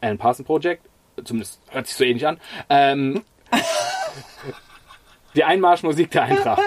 [0.00, 0.82] Alan Parson Project,
[1.24, 2.38] zumindest hört sich so ähnlich an,
[2.68, 3.22] ähm,
[5.34, 6.62] die Einmarschmusik der Eintracht.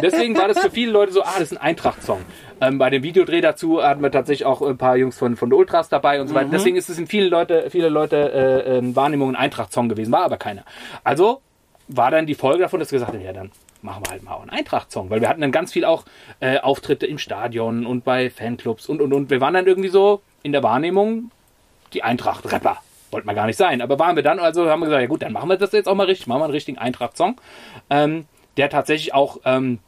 [0.00, 2.20] Deswegen war das für viele Leute so, ah, das ist ein Eintracht-Song.
[2.60, 5.58] Ähm, bei dem Videodreh dazu hatten wir tatsächlich auch ein paar Jungs von, von der
[5.58, 6.50] Ultras dabei und so weiter.
[6.50, 10.22] Deswegen ist es in vielen Leute, viele Leute äh, ähm, Wahrnehmungen ein Eintracht-Song gewesen, war
[10.22, 10.64] aber keiner.
[11.04, 11.40] Also
[11.88, 13.50] war dann die Folge davon, dass wir gesagt haben, ja dann
[13.82, 16.04] machen wir halt mal auch einen Eintracht-Song, weil wir hatten dann ganz viel auch
[16.40, 19.30] äh, Auftritte im Stadion und bei Fanclubs und und und.
[19.30, 21.30] Wir waren dann irgendwie so in der Wahrnehmung
[21.92, 22.78] die Eintracht-Rapper.
[23.12, 25.22] Wollten wir gar nicht sein, aber waren wir dann, also haben wir gesagt, ja gut,
[25.22, 27.40] dann machen wir das jetzt auch mal richtig, machen wir einen richtigen Eintracht-Song,
[27.88, 28.26] ähm,
[28.56, 29.78] der tatsächlich auch ähm,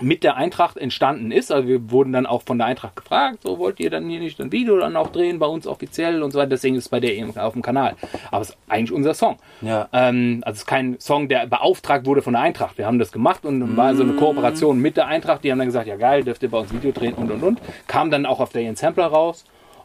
[0.00, 1.50] mit der Eintracht entstanden ist.
[1.52, 4.40] Also wir wurden dann auch von der Eintracht gefragt, so wollt ihr dann hier nicht
[4.40, 6.50] ein Video dann auch drehen bei uns offiziell und so weiter.
[6.50, 7.96] Deswegen ist es bei der eben auf dem Kanal.
[8.30, 9.36] Aber es ist eigentlich unser Song.
[9.60, 9.88] Ja.
[9.92, 12.78] Ähm, also es ist kein Song, der beauftragt wurde von der Eintracht.
[12.78, 15.44] Wir haben das gemacht und dann war so eine Kooperation mit der Eintracht.
[15.44, 17.60] Die haben dann gesagt, ja geil, dürft ihr bei uns Video drehen und und und.
[17.86, 19.44] Kam dann auch auf der Sampler raus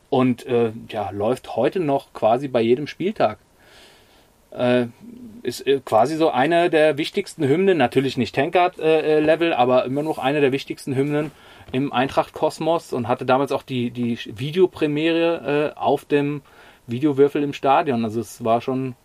[0.10, 3.40] und äh, ja, läuft heute noch quasi bei jedem Spieltag
[4.54, 4.88] äh,
[5.43, 10.18] ist äh, quasi so eine der wichtigsten Hymnen, natürlich nicht Tankard-Level, äh, aber immer noch
[10.18, 11.32] eine der wichtigsten Hymnen
[11.72, 16.41] im Eintracht-Kosmos und hatte damals auch die, die Videopremiere äh, auf dem
[16.88, 18.04] Videowürfel im Stadion.
[18.04, 18.95] Also es war schon,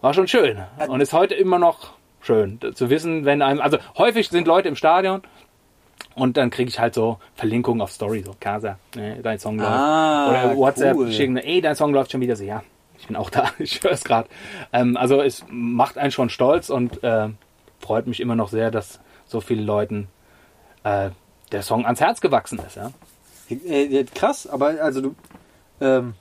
[0.00, 0.58] war schon schön
[0.88, 4.76] und ist heute immer noch schön zu wissen, wenn einem, also häufig sind Leute im
[4.76, 5.22] Stadion
[6.14, 9.70] und dann kriege ich halt so Verlinkungen auf Story, so Casa, ne, dein Song läuft.
[9.70, 11.12] Ah, Oder WhatsApp cool.
[11.12, 12.62] schicken, ey, dein Song läuft schon wieder so, ja,
[13.00, 14.28] ich bin auch da, ich höre es gerade.
[14.72, 17.28] Ähm, also es macht einen schon stolz und äh,
[17.80, 20.08] freut mich immer noch sehr, dass so vielen Leuten
[20.84, 21.10] äh,
[21.52, 22.76] der Song ans Herz gewachsen ist.
[22.76, 22.92] Ja?
[23.50, 25.14] Äh, ja, krass, aber also du.
[25.80, 26.14] Ähm,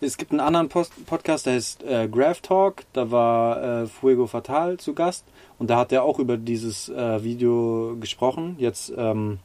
[0.00, 2.82] es gibt einen anderen Post Podcast, der heißt äh, Graph Talk.
[2.92, 5.24] Da war äh, Fuego Fatal zu Gast
[5.58, 8.56] und da hat er auch über dieses äh, Video gesprochen.
[8.58, 9.38] Jetzt ähm,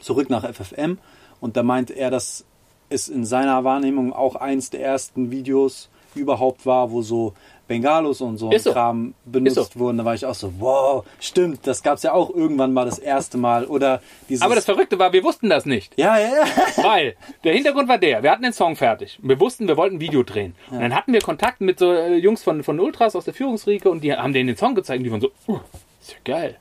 [0.00, 0.98] zurück nach FFM
[1.40, 2.44] und da meint er, dass
[2.88, 7.34] es in seiner Wahrnehmung auch eins der ersten Videos überhaupt war, wo so
[7.68, 8.72] Bengalos und so so.
[8.72, 9.80] Kram benutzt so.
[9.80, 9.98] wurden.
[9.98, 12.98] Da war ich auch so, wow, stimmt, das gab es ja auch irgendwann mal das
[12.98, 13.64] erste Mal.
[13.66, 14.42] Oder dieses.
[14.42, 15.92] Aber das Verrückte war, wir wussten das nicht.
[15.98, 16.44] ja, ja, ja.
[16.84, 19.18] Weil der Hintergrund war der, wir hatten den Song fertig.
[19.20, 20.54] Wir wussten, wir wollten ein Video drehen.
[20.70, 23.90] Und dann hatten wir Kontakt mit so äh, Jungs von, von Ultras aus der Führungsriege
[23.90, 25.58] und die haben denen den Song gezeigt und die waren so, uh,
[26.00, 26.56] ist ja geil.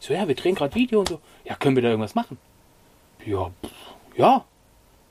[0.00, 1.20] Ich So, ja, wir drehen gerade Video und so.
[1.44, 2.38] Ja, können wir da irgendwas machen?
[3.26, 3.70] Ja, pff,
[4.16, 4.44] ja.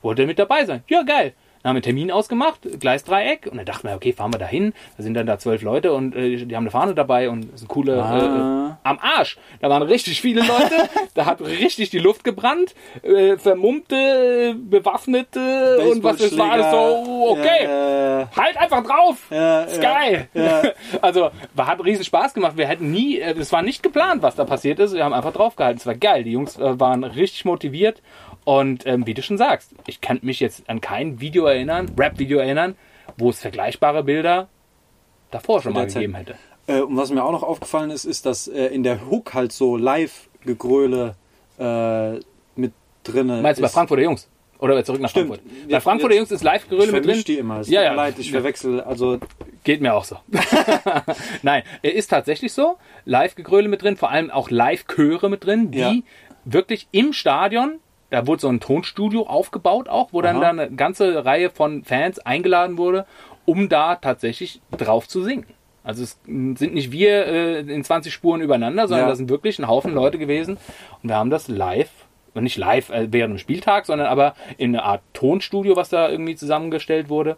[0.02, 0.82] Wollt ihr mit dabei sein?
[0.88, 1.34] Ja, geil.
[1.62, 4.46] Dann haben wir einen Termin ausgemacht, Gleisdreieck, und dann dachten wir, okay, fahren wir da
[4.46, 4.72] hin.
[4.96, 7.60] Da sind dann da zwölf Leute und äh, die haben eine Fahne dabei und es
[7.60, 8.78] sind coole Ah.
[8.82, 9.36] äh, am Arsch.
[9.60, 16.02] Da waren richtig viele Leute, da hat richtig die Luft gebrannt, äh, vermummte, bewaffnete und
[16.02, 20.28] was das war alles so, okay, Ja, halt einfach drauf, Ja, ist geil.
[20.34, 20.62] ja.
[21.02, 22.56] Also, war, hat riesen Spaß gemacht.
[22.56, 24.94] Wir hätten nie, äh, es war nicht geplant, was da passiert ist.
[24.94, 25.78] Wir haben einfach draufgehalten.
[25.78, 26.24] Es war geil.
[26.24, 28.02] Die Jungs äh, waren richtig motiviert.
[28.44, 32.38] Und ähm, wie du schon sagst, ich kann mich jetzt an kein Video erinnern, Rap-Video
[32.38, 32.74] erinnern,
[33.18, 34.48] wo es vergleichbare Bilder
[35.30, 36.34] davor schon mal gegeben hätte.
[36.66, 39.52] Äh, und was mir auch noch aufgefallen ist, ist, dass äh, in der Hook halt
[39.52, 41.14] so Live-Gegröle
[41.58, 42.12] äh,
[42.56, 42.72] mit
[43.04, 43.68] drinne Meinst du bei.
[43.68, 44.28] Frankfurter Jungs?
[44.58, 45.28] Oder zurück nach Stimmt.
[45.36, 45.66] Frankfurt?
[45.66, 47.22] Bei Jetzt- Frankfurter Jungs ist Live-Geröle mit drin.
[47.26, 47.60] die immer.
[47.60, 47.92] Es Ja, ja.
[47.94, 48.80] leid, ich verwechsel.
[48.80, 49.18] Also
[49.64, 50.16] Geht mir auch so.
[51.42, 52.76] Nein, ist tatsächlich so.
[53.04, 55.94] Live-Gegröle mit drin, vor allem auch Live-Chöre mit drin, die Ja.
[56.44, 57.78] wirklich im Stadion,
[58.10, 60.42] da wurde so ein Tonstudio aufgebaut auch, wo dann, Aha.
[60.42, 63.06] dann eine ganze Reihe von Fans eingeladen wurde,
[63.44, 65.46] um da tatsächlich drauf zu singen.
[65.82, 69.10] Also es sind nicht wir äh, in 20 Spuren übereinander, sondern Ja.
[69.10, 70.58] da sind wirklich ein Haufen Leute gewesen
[71.02, 71.90] und wir haben das live,
[72.34, 76.08] und nicht live äh, während dem Spieltag, sondern aber in einer Art Tonstudio, was da
[76.10, 77.36] irgendwie zusammengestellt wurde,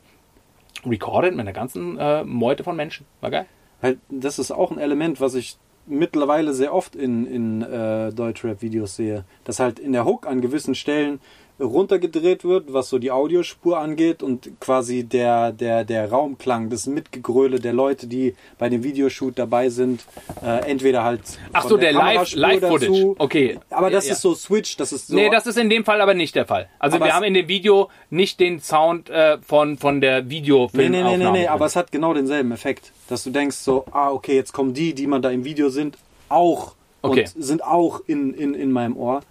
[0.84, 3.06] recorded mit einer ganzen äh, Meute von Menschen.
[3.20, 3.46] War geil.
[3.80, 5.56] halt, das ist auch ein Element, was ich
[5.86, 9.24] mittlerweile sehr oft in, in äh, Deutschrap-Videos sehe.
[9.44, 11.20] Dass halt in der Hook an gewissen Stellen
[11.60, 17.60] runtergedreht wird, was so die Audiospur angeht und quasi der, der, der Raumklang, das Mitgegröle
[17.60, 20.04] der Leute, die bei dem Videoshoot dabei sind,
[20.44, 21.20] äh, entweder halt
[21.52, 22.00] Ach so, der Live-
[22.32, 22.86] Kameraspur Live-Footage.
[22.92, 23.14] dazu.
[23.18, 23.58] Okay.
[23.70, 25.14] Aber das Ja, ist so Switch, das ist so...
[25.14, 26.68] nee, das ist in dem Fall aber nicht der Fall.
[26.78, 30.30] Also Aber wir haben in dem Video nicht den Sound äh, von, von der Nee,
[30.30, 30.90] Videofilmaufnahme.
[30.90, 31.48] nee, nee, nee, nee, drin.
[31.48, 32.92] aber es hat genau denselben Effekt.
[33.08, 35.96] Dass du denkst so, ah, okay, jetzt kommen die, die man da im Video sind,
[36.28, 36.74] auch
[37.04, 37.26] Okay.
[37.34, 39.22] und sind auch in, in, in meinem Ohr.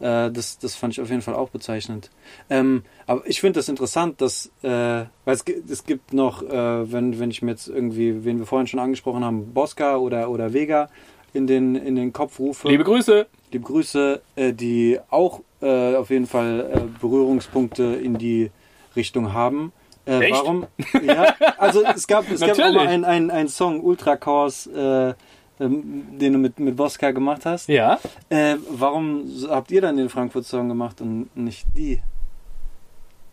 [0.00, 2.10] Äh, das, das fand ich auf jeden Fall auch bezeichnend.
[2.48, 7.18] Ähm, aber ich finde das interessant, dass, äh, weil es, es gibt noch, äh, wenn,
[7.20, 10.88] wenn ich mir jetzt irgendwie, wen wir vorhin schon angesprochen haben, Bosca oder, oder Vega
[11.32, 12.68] in den, in den Kopf rufe.
[12.68, 13.26] Liebe Grüße.
[13.52, 18.50] Liebe Grüße, äh, die auch äh, auf jeden Fall äh, Berührungspunkte in die
[18.96, 19.72] Richtung haben.
[20.06, 20.66] Warum?
[21.04, 25.14] Ja, also es gab, es gab auch mal einen ein, ein Song, Ultra äh,
[25.60, 27.68] ähm, den du mit, mit Voska gemacht hast.
[27.68, 27.98] Ja.
[28.28, 32.00] Äh, warum habt ihr dann den Frankfurt-Song gemacht und nicht die?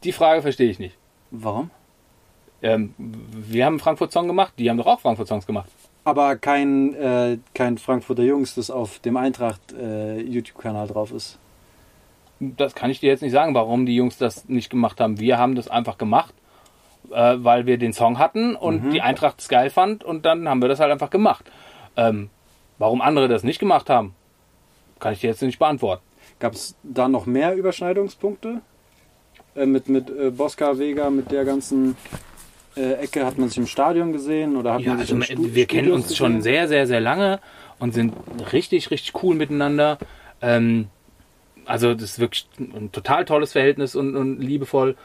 [0.04, 0.96] Die Frage verstehe ich nicht.
[1.32, 1.72] Warum?
[2.62, 5.70] Ähm, wir haben einen Frankfurt-Song gemacht, die haben doch auch Frankfurt-Songs gemacht.
[6.04, 11.38] Aber kein, äh, kein Frankfurter Jungs, das auf dem Eintracht äh, drauf ist.
[12.40, 15.20] Das kann ich dir jetzt nicht sagen, warum die Jungs das nicht gemacht haben.
[15.20, 16.34] Wir haben das einfach gemacht,
[17.12, 18.92] äh, weil wir den Song hatten und Mhm.
[18.92, 21.52] die Eintracht es geil fand und dann haben wir das halt einfach gemacht.
[21.98, 22.30] Ähm,
[22.80, 24.14] Warum andere das nicht gemacht haben,
[25.00, 26.04] kann ich dir jetzt nicht beantworten.
[26.40, 28.62] Gab es da noch mehr Überschneidungspunkte?
[29.56, 31.98] Äh, mit mit äh, Bosca Vega, mit der ganzen
[32.76, 33.26] äh, Ecke?
[33.26, 35.66] Hat man sich im Stadion gesehen oder hat Ja, man sich also im Stu wir
[35.66, 36.44] kennen uns schon gesehen?
[36.44, 37.40] sehr, sehr, sehr lange
[37.80, 38.14] und sind
[38.54, 39.98] richtig, richtig cool miteinander.
[40.44, 40.90] Ähm,
[41.66, 44.96] also das ist wirklich ein total tolles Verhältnis und, und liebevoll.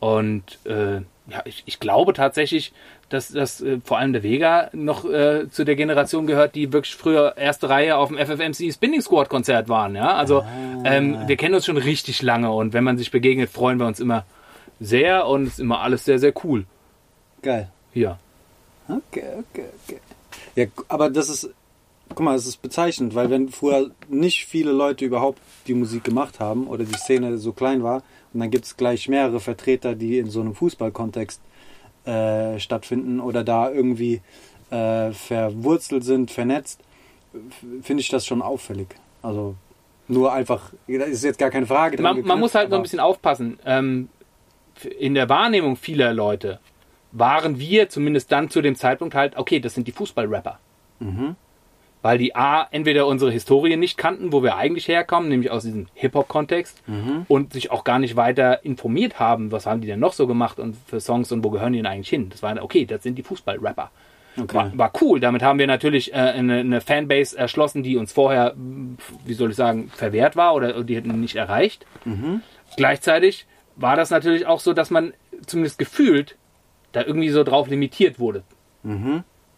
[0.00, 2.72] Und äh, ja, ich, ich glaube tatsächlich,
[3.08, 6.94] dass, dass äh, vor allem der Vega noch äh, zu der Generation gehört, die wirklich
[6.94, 9.94] früher erste Reihe auf dem FFMC Spinning Squad Konzert waren.
[9.94, 10.44] Ja, also
[10.84, 14.00] ähm, wir kennen uns schon richtig lange und wenn man sich begegnet, freuen wir uns
[14.00, 14.24] immer
[14.80, 16.64] sehr und es ist immer alles sehr, sehr cool
[17.42, 17.68] Geil.
[17.92, 18.18] hier.
[18.88, 20.00] Okay, okay, okay.
[20.56, 21.50] Ja, aber das ist,
[22.14, 26.40] guck mal, das ist bezeichnend, weil wenn früher nicht viele Leute überhaupt die Musik gemacht
[26.40, 28.02] haben oder die Szene so klein war
[28.32, 31.40] und dann gibt es gleich mehrere Vertreter, die in so einem Fußballkontext
[32.04, 34.20] äh, stattfinden oder da irgendwie
[34.70, 36.80] äh, verwurzelt sind, vernetzt,
[37.82, 38.88] finde ich das schon auffällig.
[39.22, 39.54] Also
[40.08, 41.96] nur einfach, das ist jetzt gar keine Frage.
[41.96, 43.58] man, man geknüpft, muss halt so ein bisschen aufpassen.
[43.64, 44.08] Ähm,
[44.98, 46.58] in der Wahrnehmung vieler Leute
[47.12, 50.58] waren wir zumindest dann zu dem Zeitpunkt halt, okay, das sind die Fußballrapper.
[51.00, 51.36] Mhm.
[52.02, 55.86] Weil die A, entweder unsere Historie nicht kannten, wo wir eigentlich herkommen, nämlich aus diesem
[55.94, 57.26] Hip-Hop-Kontext, Mhm.
[57.28, 60.58] und sich auch gar nicht weiter informiert haben, was haben die denn noch so gemacht
[60.58, 62.28] und für Songs und wo gehören die denn eigentlich hin.
[62.30, 63.90] Das war, okay, das sind die Fußballrapper.
[64.40, 64.56] Okay.
[64.56, 65.20] War, war cool.
[65.20, 68.54] Damit haben wir natürlich äh, eine, eine Fanbase erschlossen, die uns vorher,
[69.26, 71.84] wie soll ich sagen, verwehrt war oder die hätten nicht erreicht.
[72.76, 73.46] Gleichzeitig
[73.76, 75.12] war das natürlich auch so, dass man
[75.46, 76.36] zumindest gefühlt
[76.92, 78.42] da irgendwie so drauf limitiert wurde.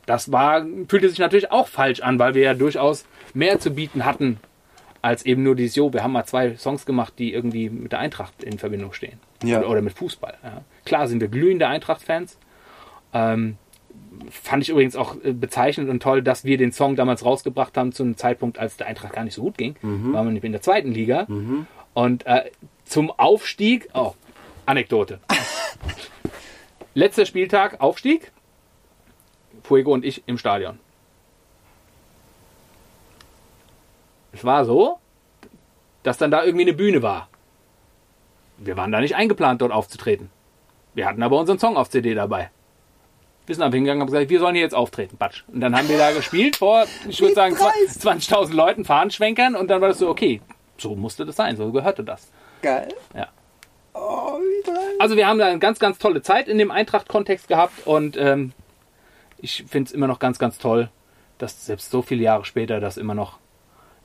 [0.07, 4.05] Das war, fühlte sich natürlich auch falsch an, weil wir ja durchaus mehr zu bieten
[4.05, 4.40] hatten
[5.03, 7.98] als eben nur dieses, jo, wir haben mal zwei Songs gemacht, die irgendwie mit der
[7.98, 9.18] Eintracht in Verbindung stehen.
[9.42, 9.59] Ja.
[9.59, 10.38] Oder, oder mit Fußball.
[10.42, 10.62] Ja.
[10.84, 12.38] Klar sind wir glühende Eintracht-Fans.
[13.12, 13.59] Ähm,
[14.30, 17.90] fand ich übrigens auch äh, bezeichnend und toll, dass wir den Song damals rausgebracht haben
[17.90, 19.74] zu einem Zeitpunkt, als der Eintracht gar nicht so gut ging.
[19.82, 20.12] Mhm.
[20.12, 21.26] Waren wir nämlich in der zweiten Liga.
[21.94, 22.50] Und äh,
[22.84, 24.14] zum Aufstieg, oh,
[24.66, 25.18] Anekdote.
[26.94, 28.30] Letzter Spieltag, Aufstieg.
[29.62, 30.78] Fuego und ich im Stadion.
[34.32, 34.98] Es war so,
[36.02, 37.28] dass dann da irgendwie eine Bühne war.
[38.58, 40.30] Wir waren da nicht eingeplant, dort aufzutreten.
[40.94, 42.50] Wir hatten aber unseren Song auf CD dabei.
[43.46, 45.16] Wir sind einfach hingegangen und haben gesagt, wir sollen hier jetzt auftreten.
[45.16, 45.42] Batsch.
[45.48, 49.56] Und dann haben wir da gespielt vor, ich würde sagen, 20.000 Leuten, Fahnenschwenkern.
[49.56, 50.40] Und dann war das so, okay,
[50.78, 52.30] so musste das sein, so gehörte das.
[52.62, 52.88] Geil.
[53.14, 53.28] Ja.
[53.94, 54.96] Oh, wie geil.
[55.00, 58.52] Also wir haben da eine ganz, ganz tolle Zeit in dem Eintracht-Kontext gehabt und ähm,
[59.43, 60.88] ich finde es immer noch ganz, ganz toll,
[61.38, 63.38] dass selbst so viele Jahre später das immer noch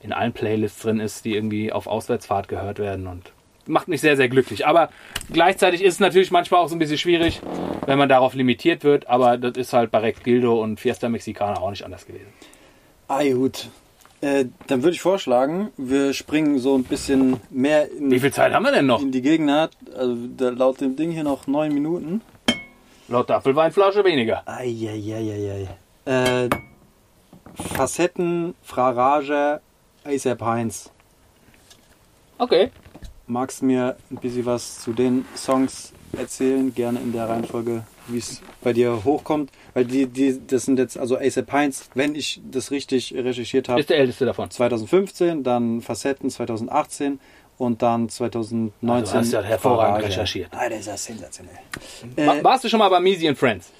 [0.01, 3.31] in allen Playlists drin ist, die irgendwie auf Auswärtsfahrt gehört werden und
[3.65, 4.65] macht mich sehr, sehr glücklich.
[4.67, 4.89] Aber
[5.31, 7.41] gleichzeitig ist es natürlich manchmal auch so ein bisschen schwierig,
[7.85, 11.59] wenn man darauf limitiert wird, aber das ist halt bei Rex Gildo und Fiesta Mexicana
[11.59, 12.27] auch nicht anders gewesen.
[13.07, 13.69] Ah, gut.
[14.21, 18.51] Äh, dann würde ich vorschlagen, wir springen so ein bisschen mehr in, Wie viel Zeit
[18.53, 19.01] haben wir denn noch?
[19.01, 19.77] in die Gegenwart.
[19.95, 22.21] Also laut dem Ding hier noch neun Minuten.
[23.09, 24.43] Laut Apfelweinflasche weniger.
[24.45, 25.67] Eieieiei.
[26.05, 26.49] Äh,
[27.55, 29.61] Facetten, Frarage,
[30.03, 30.91] ASAP Heinz.
[32.37, 32.69] Okay.
[33.25, 36.73] Magst du mir ein bisschen was zu den Songs erzählen?
[36.73, 39.51] Gerne in der Reihenfolge, wie es bei dir hochkommt.
[39.73, 43.79] Weil die, die, das sind jetzt, also ASAP Heinz, wenn ich das richtig recherchiert habe,
[43.79, 44.49] Ist der älteste davon.
[44.49, 47.19] 2015, dann Facetten 2018
[47.57, 48.89] und dann 2019.
[48.89, 50.05] Also hast du ja hervorragend Frarage.
[50.07, 50.49] recherchiert.
[50.51, 51.55] Ah, das ist ja sensationell.
[52.15, 53.71] Wa- Warst du schon mal bei Measy and Friends?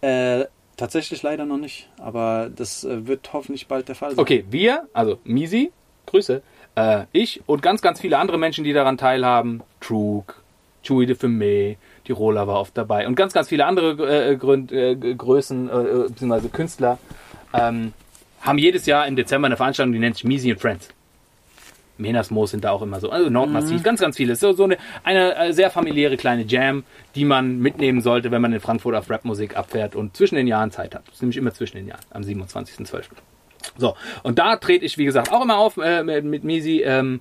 [0.00, 0.44] Äh,
[0.76, 4.18] tatsächlich leider noch nicht, aber das äh, wird hoffentlich bald der Fall sein.
[4.18, 5.72] Okay, wir, also Misi,
[6.06, 6.42] Grüße,
[6.76, 10.42] äh, ich und ganz, ganz viele andere Menschen, die daran teilhaben, Trug,
[10.82, 11.76] Chewy de Fumé,
[12.06, 15.72] die Rola war oft dabei und ganz, ganz viele andere äh, Grün, äh, Größen, äh,
[15.72, 16.98] äh, beziehungsweise Künstler,
[17.52, 17.92] ähm,
[18.42, 20.88] haben jedes Jahr im Dezember eine Veranstaltung, die nennt sich Misi and Friends.
[21.98, 24.36] Menasmoos sind da auch immer so, also Nordmassiv, ganz, ganz viele.
[24.36, 26.84] So, so eine, eine äh, sehr familiäre kleine Jam,
[27.14, 30.70] die man mitnehmen sollte, wenn man in Frankfurt auf Rapmusik abfährt und zwischen den Jahren
[30.70, 31.06] Zeit hat.
[31.06, 33.04] Das ist nämlich immer zwischen den Jahren, am 27.12.
[33.78, 37.20] So, und da trete ich, wie gesagt, auch immer auf äh, mit, mit Misi ähm,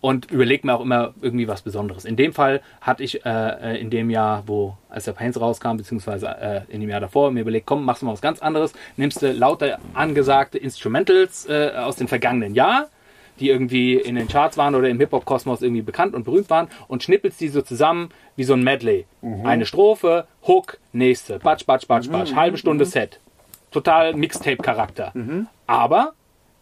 [0.00, 2.04] und überlege mir auch immer irgendwie was Besonderes.
[2.04, 5.76] In dem Fall hatte ich äh, äh, in dem Jahr, wo als der Pains rauskam,
[5.76, 8.72] beziehungsweise äh, in dem Jahr davor, mir überlegt, komm, machst du mal was ganz anderes.
[8.96, 12.88] Nimmst du lauter angesagte Instrumentals äh, aus dem vergangenen Jahr,
[13.38, 17.02] die irgendwie in den Charts waren oder im Hip-Hop-Kosmos irgendwie bekannt und berühmt waren und
[17.02, 19.06] schnippelst die so zusammen wie so ein Medley.
[19.46, 23.20] Eine Strophe, Hook, nächste, batsch, batsch, batsch, batsch, halbe Stunde Set.
[23.70, 25.12] Total Mixtape-Charakter.
[25.66, 26.14] Aber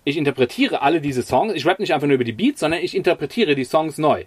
[0.05, 2.97] ich interpretiere alle diese Songs, ich rap nicht einfach nur über die Beats, sondern ich
[2.97, 4.25] interpretiere die Songs neu.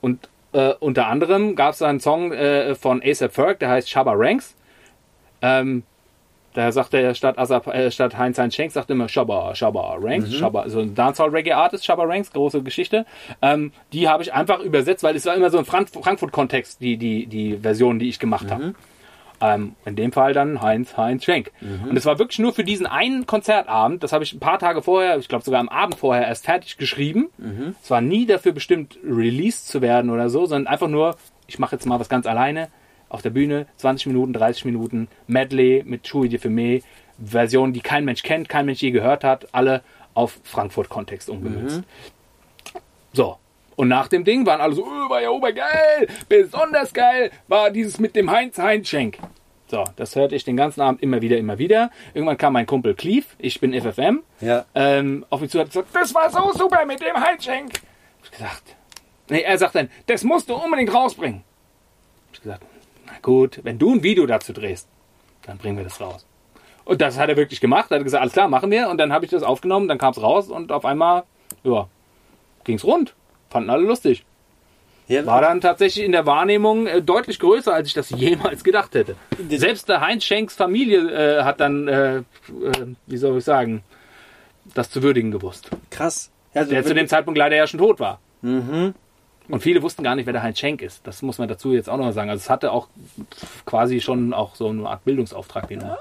[0.00, 4.14] Und äh, unter anderem gab es einen Song äh, von ASAP Ferg, der heißt Shabba
[4.16, 4.56] Ranks.
[5.42, 5.84] Ähm,
[6.52, 10.32] Da sagt er statt, Asap, äh, statt Heinz-Heinz Schenk, sagt er immer Shabba, Shabba Ranks,
[10.34, 13.06] Shabba, so ein Dancehall-Reggae-Artist, Shabba Ranks, große Geschichte.
[13.40, 16.96] Ähm, die habe ich einfach übersetzt, weil es war immer so ein Frank Frankfurt-Kontext, die,
[16.96, 18.74] die, die Version, die ich gemacht habe.
[19.42, 21.50] Ähm, in dem Fall dann Heinz, Heinz Schenk.
[21.88, 24.82] Und es war wirklich nur für diesen einen Konzertabend, das habe ich ein paar Tage
[24.82, 27.28] vorher, ich glaube sogar am Abend vorher erst fertig geschrieben.
[27.82, 31.76] Es war nie dafür bestimmt, released zu werden oder so, sondern einfach nur, ich mache
[31.76, 32.68] jetzt mal was ganz alleine
[33.10, 36.82] auf der Bühne, 20 Minuten, 30 Minuten, Medley mit Chui de Fumé,
[37.22, 39.82] Versionen, die kein Mensch kennt, kein Mensch je gehört hat, alle
[40.14, 41.82] auf Frankfurt-Kontext umgemünzt.
[43.12, 43.36] So.
[43.76, 47.98] Und nach dem Ding waren alle so, oh, war ja obergeil, besonders geil, war dieses
[47.98, 49.18] mit dem Heinz Heinz Schenk.
[49.68, 51.90] So, das hörte ich den ganzen Abend immer wieder, immer wieder.
[52.12, 54.66] Irgendwann kam mein Kumpel Cleve, ich bin FFM, Ja.
[54.74, 57.74] ähm, auf mich zu und hat gesagt, das war so super mit dem Heinz Schenk.
[57.74, 58.76] Hab ich gesagt,
[59.30, 61.42] nee, er sagt dann, das musst du unbedingt rausbringen.
[62.34, 62.62] Ich gesagt,
[63.22, 64.88] gut, wenn du ein Video dazu drehst,
[65.42, 66.26] dann bringen wir das raus.
[66.84, 67.90] Und das hat er wirklich gemacht.
[67.90, 68.88] Er hat gesagt, alles klar, machen wir.
[68.88, 71.24] Und dann habe ich das aufgenommen, dann kam es raus und auf einmal,
[71.62, 71.88] ja,
[72.64, 73.14] ging's rund.
[73.48, 74.24] Fanden alle lustig.
[75.08, 78.94] ja War dann tatsächlich in der Wahrnehmung äh, deutlich größer, als ich das jemals gedacht
[78.94, 79.16] hätte.
[79.48, 82.22] Selbst der Heinz Schenks Familie äh, hat dann, äh, äh,
[83.06, 83.82] wie soll ich sagen,
[84.74, 85.70] das zu würdigen gewusst.
[85.90, 86.30] krass.
[86.52, 88.18] Also Der zu dem Zeitpunkt leider ja schon tot war.
[88.42, 88.94] Mhm.
[89.50, 91.06] Und viele wussten gar nicht, wer der Heinz Schenk ist.
[91.06, 92.30] Das muss man dazu jetzt auch noch sagen.
[92.30, 92.88] Also es hatte auch
[93.66, 95.98] quasi schon auch so eine Art Bildungsauftrag, den er.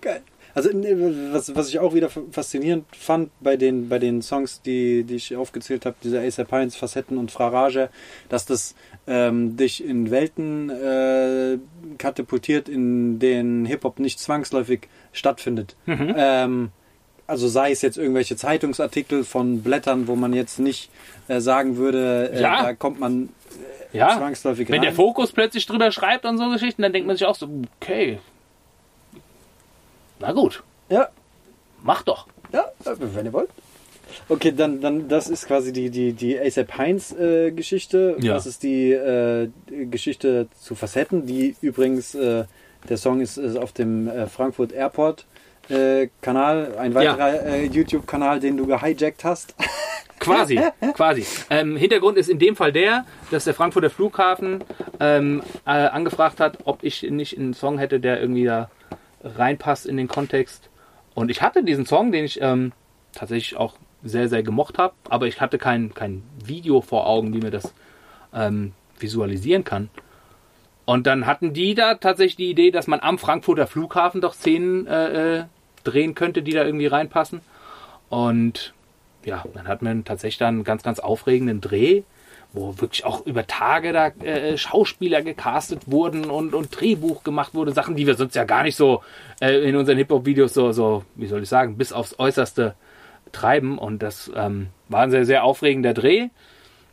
[0.00, 0.22] Geil.
[0.54, 5.16] Also was, was ich auch wieder faszinierend fand bei den, bei den Songs, die, die
[5.16, 7.90] ich aufgezählt habe, diese A$AP Heinz, Facetten und Frarage,
[8.30, 8.74] dass das
[9.06, 11.58] ähm, dich in Welten äh,
[11.98, 15.76] katapultiert, in denen Hip-Hop nicht zwangsläufig stattfindet.
[15.86, 16.70] Ähm,
[17.26, 20.90] also sei es jetzt irgendwelche Zeitungsartikel von Blättern, wo man jetzt nicht
[21.28, 22.62] äh, sagen würde, äh, Ja.
[22.62, 23.30] da kommt man
[23.92, 24.82] Ja, zwangsläufig wenn rein.
[24.82, 27.48] der Fokus plötzlich drüber schreibt und so Geschichten, dann denkt man sich auch so,
[27.80, 28.18] okay,
[30.18, 31.08] na gut, ja,
[31.82, 32.26] mach doch.
[32.52, 33.50] Ja, wenn ihr wollt.
[34.28, 38.16] Okay, dann, dann das ist quasi die, die, die ASAP Heinz äh, Geschichte.
[38.20, 38.34] Ja.
[38.34, 39.48] Das ist die äh,
[39.90, 42.44] Geschichte zu Facetten, die übrigens, äh,
[42.88, 45.26] der Song ist, ist auf dem äh, Frankfurt Airport
[45.68, 49.54] äh, Kanal, ein weiterer äh, YouTube-Kanal, den du gehijackt hast.
[50.18, 50.58] Quasi,
[50.94, 51.26] quasi.
[51.50, 54.64] Ähm, Hintergrund ist in dem Fall der, dass der Frankfurter Flughafen
[54.98, 58.70] ähm, äh, angefragt hat, ob ich nicht einen Song hätte, der irgendwie da
[59.22, 60.70] reinpasst in den Kontext.
[61.14, 62.72] Und ich hatte diesen Song, den ich ähm,
[63.12, 67.40] tatsächlich auch sehr, sehr gemocht habe, aber ich hatte kein, kein Video vor Augen, wie
[67.40, 67.74] mir das
[68.34, 69.90] ähm, visualisieren kann.
[70.84, 74.86] Und dann hatten die da tatsächlich die Idee, dass man am Frankfurter Flughafen doch Szenen
[74.86, 75.44] äh, äh,
[75.86, 77.40] drehen könnte, die da irgendwie reinpassen.
[78.08, 78.74] Und
[79.24, 82.02] ja, dann hat man tatsächlich dann einen ganz, ganz aufregenden Dreh,
[82.52, 87.72] wo wirklich auch über Tage da äh, Schauspieler gecastet wurden und, und Drehbuch gemacht wurde.
[87.72, 89.02] Sachen, die wir sonst ja gar nicht so
[89.40, 92.74] äh, in unseren Hip-Hop-Videos so, so, wie soll ich sagen, bis aufs Äußerste
[93.32, 93.78] treiben.
[93.78, 96.28] Und das ähm, war ein sehr, sehr aufregender Dreh.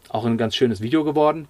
[0.10, 1.48] Auch ein ganz schönes Video geworden.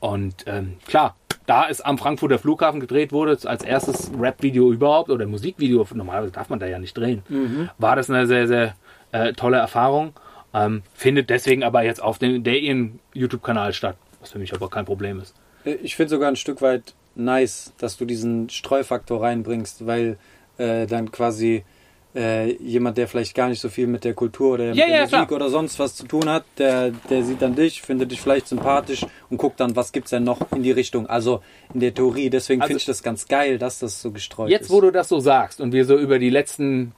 [0.00, 1.16] Und ähm, klar,
[1.46, 6.48] da es am Frankfurter Flughafen gedreht wurde, als erstes Rap-Video überhaupt oder Musikvideo, normalerweise darf
[6.48, 7.22] man da ja nicht drehen,
[7.78, 8.74] war das eine sehr, sehr
[9.12, 10.12] äh, tolle Erfahrung.
[10.54, 14.84] Ähm, findet deswegen aber jetzt auf dem ihren YouTube-Kanal statt, was für mich aber kein
[14.84, 15.34] Problem ist.
[15.64, 20.16] Äh, Ich finde sogar ein Stück weit nice, dass du diesen Streufaktor reinbringst, weil
[20.58, 21.64] äh, dann quasi
[22.14, 24.86] äh, jemand, der vielleicht gar nicht so viel mit der Kultur oder Ja, mit ja,
[24.86, 25.32] der Musik klar.
[25.32, 29.04] oder sonst was zu tun hat, der, der sieht dann dich, findet dich vielleicht sympathisch
[29.30, 31.06] und guckt dann, was gibt's denn noch in die Richtung.
[31.08, 31.42] Also
[31.72, 32.30] in der Theorie.
[32.30, 34.70] Deswegen Also- finde ich das ganz geil, dass das so gestreut Jetzt, ist.
[34.70, 36.92] wo du das so sagst und wir so über die letzten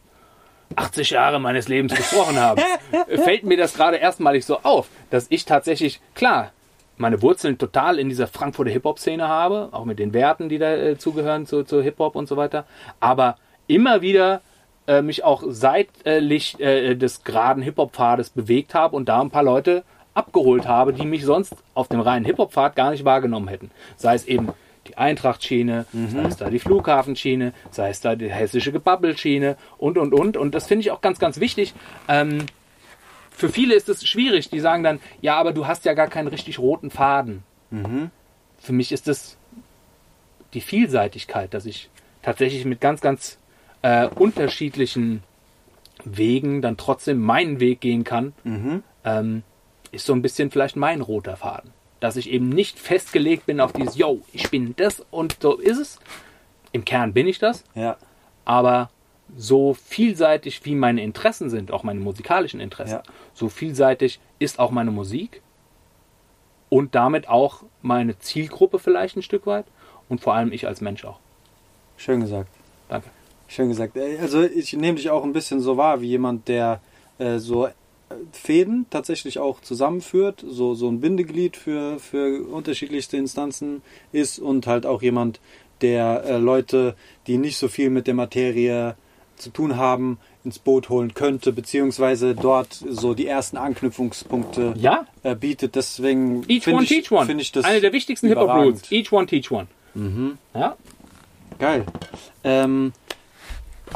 [0.75, 2.61] 80 Jahre meines Lebens gesprochen haben,
[3.23, 6.53] fällt mir das gerade erstmalig so auf, dass ich tatsächlich, klar,
[6.99, 10.99] meine Wurzeln total in dieser Frankfurter Hip-Hop-Szene habe, auch mit den Werten, die da äh,
[10.99, 12.67] zugehören zu, zu Hip-Hop und so weiter,
[13.01, 13.37] aber
[13.67, 14.41] immer wieder
[14.87, 19.85] äh, mich auch seitlich äh, des geraden Hip-Hop-Pfades bewegt habe und da ein paar Leute
[20.15, 23.71] abgeholt habe, die mich sonst auf dem reinen Hip-Hop-Pfad gar nicht wahrgenommen hätten.
[23.97, 24.49] Sei es eben
[24.89, 30.15] die Eintracht-Schiene, sei es da die Flughafenschiene, sei es da die hessische Gebabbelschiene und, und,
[30.15, 30.37] und.
[30.37, 31.75] Und das finde ich auch ganz, ganz wichtig.
[32.09, 32.47] Ähm,
[33.31, 36.29] für viele ist es schwierig, die sagen dann, ja, aber du hast ja gar keinen
[36.29, 37.43] richtig roten Faden.
[38.59, 39.37] Für mich ist es
[40.55, 41.91] die Vielseitigkeit, dass ich
[42.23, 43.39] tatsächlich mit ganz, ganz
[43.83, 45.23] äh, unterschiedlichen
[46.05, 48.33] Wegen dann trotzdem meinen Weg gehen kann,
[49.05, 49.43] ähm,
[49.93, 51.71] ist so ein bisschen vielleicht mein roter Faden.
[52.01, 55.79] Dass ich eben nicht festgelegt bin auf dieses, yo, ich bin das und so ist
[55.79, 55.99] es.
[56.73, 57.97] Im Kern bin ich das, Ja,
[58.45, 58.91] aber
[59.37, 63.03] so vielseitig wie meine Interessen sind, auch meine musikalischen Interessen, Ja.
[63.35, 65.41] so vielseitig ist auch meine Musik
[66.69, 69.65] und damit auch meine Zielgruppe vielleicht ein Stück weit
[70.09, 71.19] und vor allem ich als Mensch auch.
[71.97, 72.49] schön gesagt.
[72.89, 73.09] Danke.
[73.49, 73.97] Schön gesagt.
[73.97, 76.81] Äh, Also ich nehme dich auch ein bisschen so wahr wie jemand, der
[77.19, 77.71] äh, so äh,
[78.33, 83.83] Fäden tatsächlich auch zusammenführt, so, so ein Bindeglied für, für unterschiedlichste Instanzen
[84.13, 85.41] ist und halt auch jemand,
[85.81, 86.95] der äh, Leute,
[87.27, 88.97] die nicht so viel mit der Materie
[89.37, 95.35] zu tun haben, ins Boot holen könnte, beziehungsweise dort so die ersten Anknüpfungspunkte Ja, äh,
[95.35, 95.75] bietet.
[95.75, 97.09] Deswegen each find one ich.
[97.09, 98.91] Finde ich das Eine der wichtigsten Hip-Hop-Rules.
[98.91, 99.67] Each one teach one.
[100.55, 100.77] Ja,
[101.59, 101.85] Geil.
[102.45, 102.93] Ähm,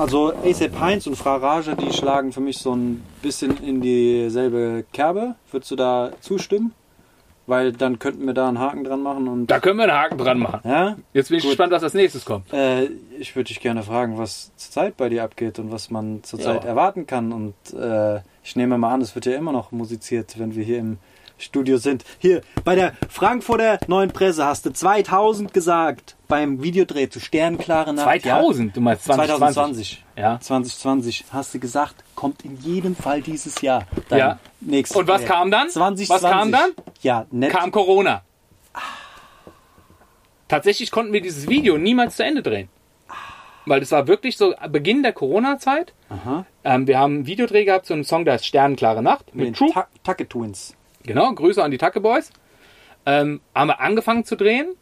[0.00, 4.84] also ASAP Heinz und Fra Raja, die schlagen für mich so ein bisschen in dieselbe
[4.92, 5.34] Kerbe.
[5.50, 6.72] Würdest du da zustimmen?
[7.46, 10.18] Weil dann könnten wir da einen Haken dran machen und da können wir einen Haken
[10.18, 10.60] dran machen.
[10.64, 11.50] ja, Jetzt bin ich Gut.
[11.52, 12.52] gespannt, was als nächstes kommt.
[12.52, 12.84] äh,
[13.18, 16.70] ich würde dich gerne fragen, was zurzeit bei dir abgeht und was man zurzeit Ja.
[16.70, 17.32] erwarten kann.
[17.32, 20.78] Und äh, ich nehme mal an, es wird ja immer noch musiziert, wenn wir hier
[20.78, 20.98] im
[21.40, 22.04] Studio sind.
[22.18, 28.04] Hier, bei der Frankfurter Neuen Presse hast du 2000 gesagt, beim Videodreh zu Sternklare Nacht.
[28.22, 29.54] 2000, du meinst 2020.
[29.54, 30.04] 2020.
[30.16, 30.40] Ja.
[30.40, 33.86] 2020 hast du gesagt, kommt in jedem Fall dieses Jahr.
[34.08, 34.38] Dein Ja.
[34.60, 35.68] nächstes Und was kam dann?
[35.68, 36.08] 2020.
[36.10, 36.70] Was kam dann?
[37.02, 37.50] Ja, nett.
[37.50, 38.22] Kam Corona.
[40.48, 42.68] Tatsächlich konnten wir dieses Video niemals zu Ende drehen.
[43.66, 45.92] Weil das war wirklich so Beginn der Corona-Zeit.
[46.64, 49.46] Ähm, wir haben einen Videodreh gehabt zu einem Song, der heißt Sternenklare Nacht Mit mit
[49.46, 49.70] den True.
[49.72, 50.74] Ta Tucket Twins.
[51.04, 52.30] Genau, Grüße an die Tacke Boys.
[53.06, 54.74] Ähm, haben wir angefangen zu drehen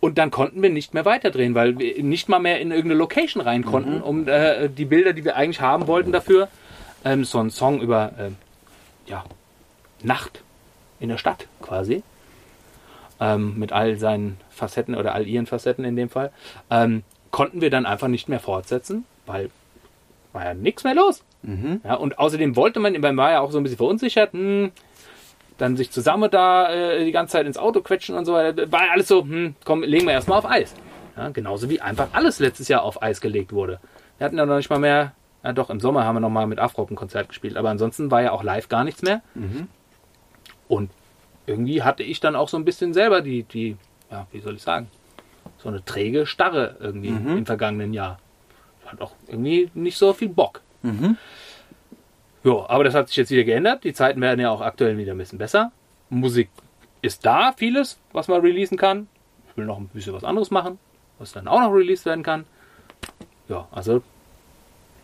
[0.00, 3.42] und dann konnten wir nicht mehr weiterdrehen, weil wir nicht mal mehr in irgendeine Location
[3.42, 6.48] rein konnten, um äh, die Bilder, die wir eigentlich haben wollten dafür,
[7.04, 8.36] ähm, so ein Song über ähm,
[9.06, 9.24] ja,
[10.02, 10.42] Nacht
[11.00, 12.02] in der Stadt quasi,
[13.20, 16.32] ähm, mit all seinen Facetten oder all ihren Facetten in dem Fall,
[16.70, 19.50] ähm, konnten wir dann einfach nicht mehr fortsetzen, weil
[20.32, 21.22] war ja nichts mehr los.
[21.84, 24.72] Ja, und außerdem wollte man, man war ja auch so ein bisschen verunsichert, hm,
[25.58, 28.70] dann sich zusammen da äh, die ganze Zeit ins Auto quetschen und so weiter.
[28.72, 30.74] War ja alles so, hm, komm, legen wir erstmal auf Eis.
[31.16, 33.80] Ja, genauso wie einfach alles letztes Jahr auf Eis gelegt wurde.
[34.18, 36.46] Wir hatten ja noch nicht mal mehr, ja doch, im Sommer haben wir noch mal
[36.46, 39.20] mit Afrop ein Konzert gespielt, aber ansonsten war ja auch live gar nichts mehr.
[40.68, 40.90] Und
[41.46, 43.76] irgendwie hatte ich dann auch so ein bisschen selber die, die,
[44.10, 44.88] ja, wie soll ich sagen,
[45.58, 48.18] so eine träge Starre irgendwie im vergangenen Jahr.
[48.86, 50.60] Hat auch irgendwie nicht so viel Bock.
[52.44, 53.84] Ja, aber das hat sich jetzt wieder geändert.
[53.84, 55.72] Die Zeiten werden ja auch aktuell wieder ein bisschen besser.
[56.10, 56.48] Musik
[57.02, 59.08] ist da, vieles, was man releasen kann.
[59.50, 60.78] Ich will noch ein bisschen was anderes machen,
[61.18, 62.44] was dann auch noch released werden kann.
[63.48, 64.02] Ja, also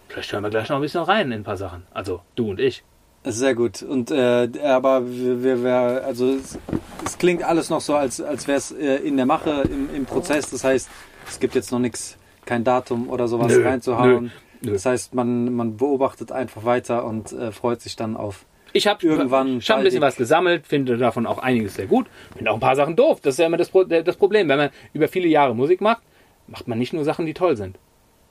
[0.08, 1.82] vielleicht hören wir gleich noch ein bisschen rein in ein paar Sachen.
[1.92, 2.82] Also du und ich.
[3.24, 3.82] Sehr gut.
[3.82, 6.58] Und äh, aber wir, wir, also es,
[7.06, 10.04] es klingt alles noch so, als, als wäre es äh, in der Mache, im, im
[10.04, 10.50] Prozess.
[10.50, 10.90] Das heißt,
[11.26, 14.24] es gibt jetzt noch nichts, kein Datum oder sowas Nö, reinzuhauen.
[14.24, 14.30] nö,
[14.64, 14.72] nö.
[14.72, 18.46] Das heißt, man, man beobachtet einfach weiter und äh, freut sich dann auf.
[18.72, 22.06] Ich habe Irgendwann hab ein bisschen was gesammelt, finde davon auch einiges sehr gut.
[22.36, 23.20] Finde auch ein paar Sachen doof.
[23.20, 24.48] Das ist ja immer das, das Problem.
[24.48, 26.02] Wenn man über viele Jahre Musik macht,
[26.48, 27.78] macht man nicht nur Sachen, die toll sind.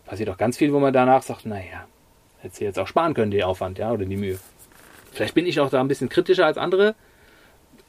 [0.05, 1.87] Passiert auch ganz viel, wo man danach sagt, naja,
[2.39, 4.37] hätte sie jetzt auch sparen können, die Aufwand, ja, oder die Mühe.
[5.13, 6.95] Vielleicht bin ich auch da ein bisschen kritischer als andere.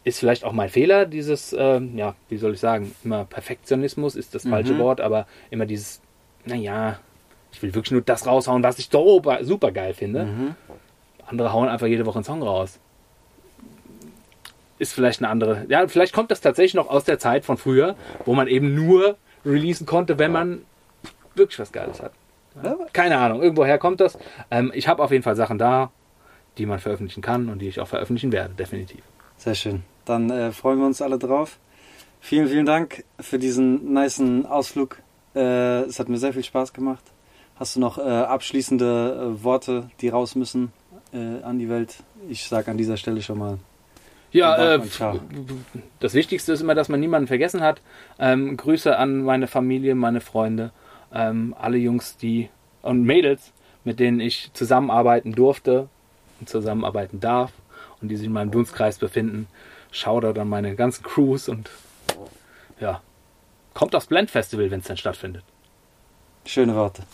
[0.05, 4.35] Ist vielleicht auch mein Fehler, dieses, ähm, ja, wie soll ich sagen, immer Perfektionismus ist
[4.35, 6.03] das falsche Wort, aber immer dieses,
[6.45, 7.01] naja,
[7.55, 10.57] ich will wirklich nur das raushauen, was ich super, super geil finde.
[11.27, 12.79] Andere hauen einfach jede Woche einen Song raus.
[14.79, 15.67] Ist vielleicht eine andere.
[15.69, 17.95] Ja, vielleicht kommt das tatsächlich noch aus der Zeit von früher,
[18.25, 20.63] wo man eben nur releasen konnte, wenn man
[21.37, 22.13] wirklich was Geiles hat.
[22.63, 24.19] Ja, keine Ahnung, irgendwoher kommt das.
[24.51, 25.91] Ähm, ich habe auf jeden Fall Sachen da,
[26.59, 29.03] die man veröffentlichen kann und die ich auch veröffentlichen werde, definitiv.
[29.37, 29.83] Sehr schön.
[30.05, 31.59] Dann äh, freuen wir uns alle drauf.
[32.21, 34.99] Vielen, vielen Dank für diesen nicen Ausflug.
[35.35, 37.05] Äh, es hat mir sehr viel Spaß gemacht.
[37.57, 40.73] Hast du noch äh, abschließende äh, Worte, die raus müssen
[41.13, 41.97] äh, an die Welt?
[42.29, 43.59] Ich sage an dieser Stelle schon mal.
[44.33, 44.81] Ja, äh,
[46.01, 47.81] das Wichtigste ist immer, dass man niemanden vergessen hat.
[48.19, 50.73] Ähm, Grüße an meine Familie, meine Freunde,
[51.13, 52.49] ähm, alle Jungs, die
[52.83, 53.53] und Mädels,
[53.85, 55.89] mit denen ich zusammenarbeiten durfte
[56.41, 57.53] und zusammenarbeiten darf
[58.03, 59.47] und die sich in meinem Dunstkreis befinden.
[59.93, 61.71] Shoutout an meine ganzen Crews und
[62.81, 63.01] ja,
[63.73, 65.45] kommt aufs Blend Festival, wenn es dann stattfindet.
[66.45, 67.05] Schöne Worte.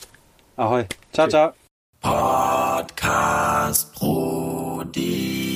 [0.61, 0.85] Ahoi.
[1.11, 1.55] Ciao, ciao.
[2.03, 5.50] Podcast Brody.